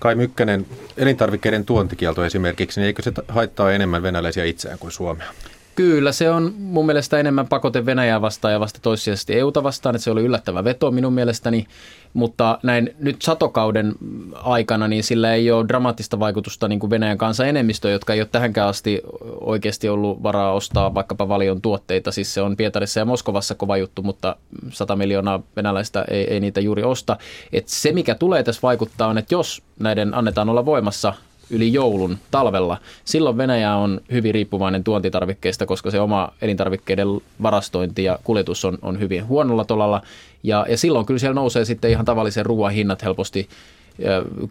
Kai 0.00 0.14
Mykkänen, 0.14 0.66
elintarvikkeiden 0.96 1.64
tuontikielto 1.64 2.24
esimerkiksi, 2.24 2.80
niin 2.80 2.86
eikö 2.86 3.02
se 3.02 3.12
haittaa 3.28 3.72
enemmän 3.72 4.02
venäläisiä 4.02 4.44
itseään 4.44 4.78
kuin 4.78 4.92
Suomea? 4.92 5.32
Kyllä, 5.74 6.12
se 6.12 6.30
on 6.30 6.54
mun 6.58 6.86
mielestä 6.86 7.18
enemmän 7.18 7.48
pakote 7.48 7.86
Venäjää 7.86 8.20
vastaan 8.20 8.52
ja 8.52 8.60
vasta 8.60 8.80
toissijaisesti 8.82 9.38
EUta 9.38 9.62
vastaan, 9.62 9.94
että 9.94 10.04
se 10.04 10.10
oli 10.10 10.22
yllättävä 10.22 10.64
veto 10.64 10.90
minun 10.90 11.12
mielestäni, 11.12 11.66
mutta 12.14 12.58
näin 12.62 12.94
nyt 12.98 13.22
satokauden 13.22 13.94
aikana, 14.34 14.88
niin 14.88 15.04
sillä 15.04 15.34
ei 15.34 15.50
ole 15.50 15.68
dramaattista 15.68 16.20
vaikutusta 16.20 16.68
niin 16.68 16.78
kuin 16.78 16.90
Venäjän 16.90 17.18
kansan 17.18 17.48
enemmistö, 17.48 17.90
jotka 17.90 18.14
ei 18.14 18.20
ole 18.20 18.28
tähänkään 18.32 18.68
asti 18.68 19.00
oikeasti 19.40 19.88
ollut 19.88 20.22
varaa 20.22 20.52
ostaa 20.52 20.94
vaikkapa 20.94 21.28
valion 21.28 21.60
tuotteita. 21.60 22.12
Siis 22.12 22.34
se 22.34 22.42
on 22.42 22.56
Pietarissa 22.56 23.00
ja 23.00 23.04
Moskovassa 23.04 23.54
kova 23.54 23.76
juttu, 23.76 24.02
mutta 24.02 24.36
100 24.70 24.96
miljoonaa 24.96 25.42
venäläistä 25.56 26.04
ei, 26.10 26.32
ei 26.32 26.40
niitä 26.40 26.60
juuri 26.60 26.82
osta. 26.82 27.16
Et 27.52 27.68
se, 27.68 27.92
mikä 27.92 28.14
tulee 28.14 28.42
tässä 28.42 28.62
vaikuttaa, 28.62 29.08
on, 29.08 29.18
että 29.18 29.34
jos 29.34 29.62
näiden 29.78 30.14
annetaan 30.14 30.48
olla 30.48 30.64
voimassa 30.64 31.14
yli 31.50 31.72
joulun 31.72 32.18
talvella. 32.30 32.78
Silloin 33.04 33.36
Venäjä 33.36 33.76
on 33.76 34.00
hyvin 34.12 34.34
riippuvainen 34.34 34.84
tuontitarvikkeista, 34.84 35.66
koska 35.66 35.90
se 35.90 36.00
oma 36.00 36.32
elintarvikkeiden 36.42 37.08
varastointi 37.42 38.04
ja 38.04 38.18
kuljetus 38.24 38.64
on, 38.64 38.78
on 38.82 39.00
hyvin 39.00 39.26
huonolla 39.26 39.64
tolalla. 39.64 40.02
Ja, 40.42 40.66
ja 40.68 40.78
silloin 40.78 41.06
kyllä 41.06 41.18
siellä 41.18 41.34
nousee 41.34 41.64
sitten 41.64 41.90
ihan 41.90 42.04
tavallisen 42.04 42.46
ruoan 42.46 42.72
hinnat 42.72 43.02
helposti 43.02 43.48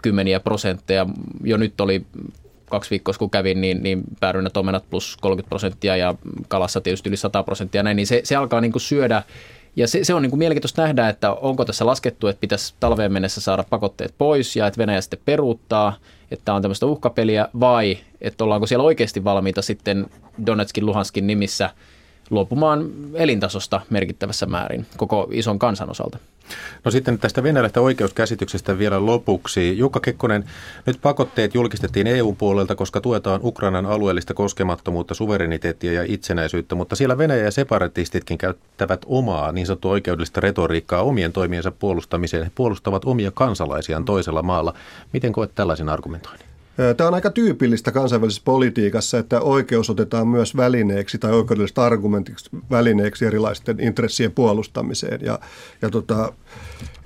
kymmeniä 0.02 0.40
prosentteja. 0.40 1.06
Jo 1.44 1.58
nyt 1.58 1.82
oli 1.82 2.06
kaksi 2.70 2.90
viikkoa, 2.90 3.14
kun 3.20 3.30
kävin, 3.30 3.62
niin, 3.62 3.84
niin 3.84 4.04
päärynät 4.20 4.58
omenat 4.58 4.90
plus 4.90 5.18
30 5.22 5.50
prosenttia 5.50 5.96
ja 5.96 6.16
kalassa 6.48 6.82
tietysti 6.82 7.10
yli 7.10 7.18
100 7.18 7.44
prosenttia 7.44 7.84
näin, 7.84 7.96
niin 7.96 8.08
se, 8.08 8.22
se 8.24 8.36
alkaa 8.36 8.62
niin 8.62 8.72
kuin 8.72 8.82
syödä 8.82 9.24
ja 9.76 9.88
se, 9.88 10.04
se 10.04 10.14
on 10.14 10.22
niin 10.22 10.30
kuin 10.30 10.40
mielenkiintoista 10.40 10.82
nähdä, 10.82 11.10
että 11.10 11.32
onko 11.32 11.66
tässä 11.66 11.86
laskettu, 11.86 12.28
että 12.28 12.40
pitäisi 12.40 12.74
talveen 12.80 13.14
mennessä 13.14 13.42
saada 13.42 13.64
pakotteet 13.70 14.14
pois 14.18 14.56
ja 14.56 14.68
että 14.68 14.78
Venäjä 14.78 15.02
sitten 15.02 15.20
peruuttaa, 15.26 15.96
että 16.32 16.54
on 16.54 16.62
tämmöistä 16.62 16.86
uhkapeliä, 16.86 17.48
vai 17.60 17.98
että 18.22 18.44
ollaanko 18.44 18.68
siellä 18.68 18.84
oikeasti 18.84 19.24
valmiita 19.24 19.62
sitten 19.62 20.06
Donetskin, 20.46 20.86
Luhanskin 20.86 21.28
nimissä 21.28 21.70
luopumaan 22.30 22.90
elintasosta 23.14 23.82
merkittävässä 23.90 24.46
määrin 24.46 24.86
koko 24.98 25.28
ison 25.32 25.60
kansan 25.60 25.90
osalta. 25.90 26.18
No 26.86 26.92
sitten 26.92 27.20
tästä 27.20 27.44
venäläistä 27.44 27.82
oikeuskäsityksestä 27.82 28.78
vielä 28.78 29.06
lopuksi. 29.06 29.78
Jukka 29.78 30.00
Kekkonen, 30.00 30.44
nyt 30.86 31.00
pakotteet 31.02 31.56
julkistettiin 31.56 32.08
EU-puolelta, 32.08 32.76
koska 32.76 33.02
tuetaan 33.02 33.42
Ukrainan 33.44 33.86
alueellista 33.86 34.34
koskemattomuutta, 34.34 35.14
suvereniteettia 35.14 35.94
ja 35.94 36.04
itsenäisyyttä, 36.08 36.76
mutta 36.76 36.96
siellä 36.96 37.18
Venäjä 37.18 37.44
ja 37.44 37.52
separatistitkin 37.52 38.38
käyttävät 38.38 39.02
omaa 39.06 39.52
niin 39.52 39.68
sanottua 39.68 39.92
oikeudellista 39.92 40.42
retoriikkaa 40.42 41.02
omien 41.02 41.34
toimiensa 41.34 41.72
puolustamiseen. 41.72 42.44
He 42.44 42.52
puolustavat 42.56 43.06
omia 43.06 43.32
kansalaisiaan 43.32 44.06
toisella 44.06 44.42
maalla. 44.42 44.74
Miten 45.14 45.32
koet 45.32 45.52
tällaisen 45.56 45.90
argumentoinnin? 45.90 46.50
Tämä 46.98 47.08
on 47.08 47.14
aika 47.14 47.30
tyypillistä 47.30 47.92
kansainvälisessä 47.92 48.42
politiikassa, 48.46 49.18
että 49.18 49.42
oikeus 49.42 49.90
otetaan 49.90 50.28
myös 50.28 50.58
välineeksi 50.58 51.18
tai 51.18 51.32
oikeudelliset 51.32 51.78
argumentiksi 51.78 52.50
välineeksi 52.72 53.26
erilaisten 53.26 53.80
intressien 53.80 54.32
puolustamiseen. 54.32 55.22
Ja, 55.24 55.40
ja 55.82 55.90
tota, 55.90 56.34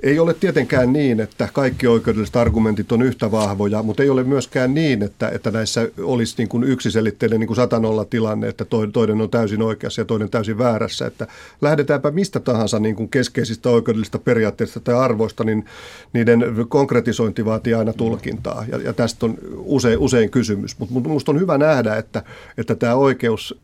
ei 0.03 0.19
ole 0.19 0.33
tietenkään 0.33 0.93
niin, 0.93 1.19
että 1.19 1.49
kaikki 1.53 1.87
oikeudelliset 1.87 2.35
argumentit 2.35 2.91
on 2.91 3.01
yhtä 3.01 3.31
vahvoja, 3.31 3.83
mutta 3.83 4.03
ei 4.03 4.09
ole 4.09 4.23
myöskään 4.23 4.73
niin, 4.73 5.03
että, 5.03 5.29
että 5.29 5.51
näissä 5.51 5.89
olisi 6.01 6.35
niin 6.37 6.49
kuin 6.49 6.63
yksiselitteinen 6.63 7.39
niin 7.39 7.47
kuin 7.47 7.55
satanolla 7.55 8.05
tilanne, 8.05 8.47
että 8.47 8.65
toinen 8.93 9.21
on 9.21 9.29
täysin 9.29 9.61
oikeassa 9.61 10.01
ja 10.01 10.05
toinen 10.05 10.29
täysin 10.29 10.57
väärässä. 10.57 11.05
Että 11.05 11.27
lähdetäänpä 11.61 12.11
mistä 12.11 12.39
tahansa 12.39 12.79
niin 12.79 12.95
kuin 12.95 13.09
keskeisistä 13.09 13.69
oikeudellisista 13.69 14.19
periaatteista 14.19 14.79
tai 14.79 14.95
arvoista, 14.95 15.43
niin 15.43 15.65
niiden 16.13 16.43
konkretisointi 16.69 17.45
vaatii 17.45 17.73
aina 17.73 17.93
tulkintaa. 17.93 18.65
Ja, 18.71 18.77
ja 18.77 18.93
tästä 18.93 19.25
on 19.25 19.37
usein, 19.57 19.99
usein 19.99 20.29
kysymys. 20.29 20.79
Mutta 20.79 21.09
minusta 21.09 21.31
on 21.31 21.39
hyvä 21.39 21.57
nähdä, 21.57 21.95
että, 21.95 22.23
että 22.57 22.75
tämä 22.75 22.95
oikeus 22.95 23.59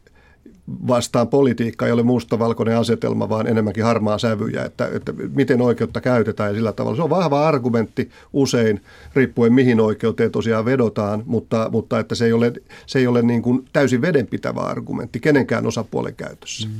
vastaan 0.87 1.27
politiikka 1.27 1.85
ei 1.85 1.91
ole 1.91 2.03
mustavalkoinen 2.03 2.77
asetelma, 2.77 3.29
vaan 3.29 3.47
enemmänkin 3.47 3.83
harmaa 3.83 4.17
sävyjä, 4.17 4.65
että, 4.65 4.89
että 4.93 5.13
miten 5.33 5.61
oikeutta 5.61 6.01
käytetään 6.01 6.49
ja 6.49 6.55
sillä 6.55 6.73
tavalla. 6.73 6.95
Se 6.95 7.01
on 7.01 7.09
vahva 7.09 7.47
argumentti 7.47 8.09
usein, 8.33 8.81
riippuen 9.15 9.53
mihin 9.53 9.79
oikeuteen 9.79 10.31
tosiaan 10.31 10.65
vedotaan, 10.65 11.23
mutta, 11.25 11.69
mutta 11.71 11.99
että 11.99 12.15
se 12.15 12.25
ei 12.25 12.33
ole, 12.33 12.53
se 12.85 12.99
ei 12.99 13.07
ole 13.07 13.21
niin 13.21 13.41
kuin 13.41 13.65
täysin 13.73 14.01
vedenpitävä 14.01 14.61
argumentti 14.61 15.19
kenenkään 15.19 15.67
osapuolen 15.67 16.15
käytössä. 16.15 16.67
Mm. 16.67 16.73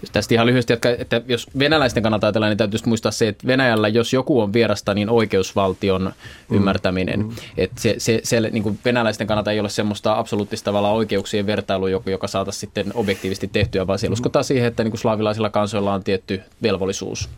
Jos 0.00 0.10
tästä 0.10 0.34
ihan 0.34 0.46
lyhyesti, 0.46 0.72
että 0.72 1.22
jos 1.26 1.46
venäläisten 1.58 2.02
kannalta 2.02 2.26
ajatellaan, 2.26 2.50
niin 2.50 2.58
täytyy 2.58 2.80
muistaa 2.86 3.12
se, 3.12 3.28
että 3.28 3.46
Venäjällä, 3.46 3.88
jos 3.88 4.12
joku 4.12 4.40
on 4.40 4.52
vierasta, 4.52 4.94
niin 4.94 5.10
oikeusvaltion 5.10 6.02
mm. 6.48 6.56
ymmärtäminen. 6.56 7.20
Mm. 7.20 7.30
Että 7.56 7.80
se, 7.80 7.94
se, 7.98 8.20
se 8.22 8.40
niin 8.40 8.62
kuin 8.62 8.78
venäläisten 8.84 9.26
kannalta 9.26 9.52
ei 9.52 9.60
ole 9.60 9.68
semmoista 9.68 10.18
absoluuttista 10.18 10.64
tavalla 10.64 10.90
oikeuksien 10.90 11.46
vertailua, 11.46 11.90
joka, 11.90 12.10
joka 12.10 12.26
saataisiin 12.26 12.60
sitten 12.60 12.86
objektiivisesti 12.94 13.48
tehtyä, 13.52 13.86
vaan 13.86 13.98
siellä 13.98 14.12
mm. 14.12 14.20
uskotaan 14.20 14.44
siihen, 14.44 14.68
että 14.68 14.84
niin 14.84 14.92
kuin 14.92 15.00
slaavilaisilla 15.00 15.50
kansoilla 15.50 15.94
on 15.94 16.04
tietty 16.04 16.40
velvollisuus. 16.62 17.28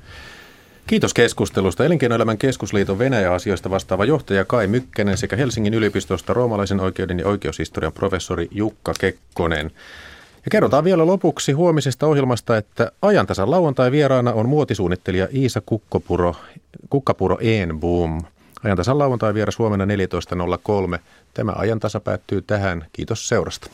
Kiitos 0.87 1.14
keskustelusta. 1.14 1.85
Elinkeinoelämän 1.85 2.38
keskusliiton 2.38 2.98
Venäjä-asioista 2.98 3.70
vastaava 3.70 4.05
johtaja 4.05 4.44
Kai 4.44 4.66
Mykkänen 4.66 5.16
sekä 5.16 5.37
Helsingin 5.37 5.75
yliopistosta 5.75 6.35
roomalaisen 6.35 6.81
oikeuden 6.81 7.18
ja 7.18 7.27
oikeushistorian 7.27 7.92
professori 7.92 8.48
Jukka 8.51 8.92
Kekkonen. 9.01 9.70
Ja 10.44 10.50
kerrotaan 10.50 10.85
vielä 10.85 11.07
lopuksi 11.07 11.52
huomisesta 11.52 12.07
ohjelmasta, 12.07 12.57
että 12.57 12.92
ajantasan 13.02 13.50
lauantai 13.50 13.92
vieraana 13.92 14.33
on 14.33 14.48
muotisuunnittelija 14.48 15.28
Iisa 15.35 15.62
Kukkopuro, 15.66 16.35
Kukkapuro 16.90 17.38
Enboom. 17.40 18.22
Ajantasan 18.64 18.98
lauantai 18.98 19.35
vieras 19.35 19.59
huomenna 19.59 19.85
14.03. 19.85 20.98
Tämä 21.35 21.52
ajantasa 21.57 22.00
päättyy 22.00 22.42
tähän. 22.42 22.87
Kiitos 22.92 23.28
seurasta. 23.28 23.70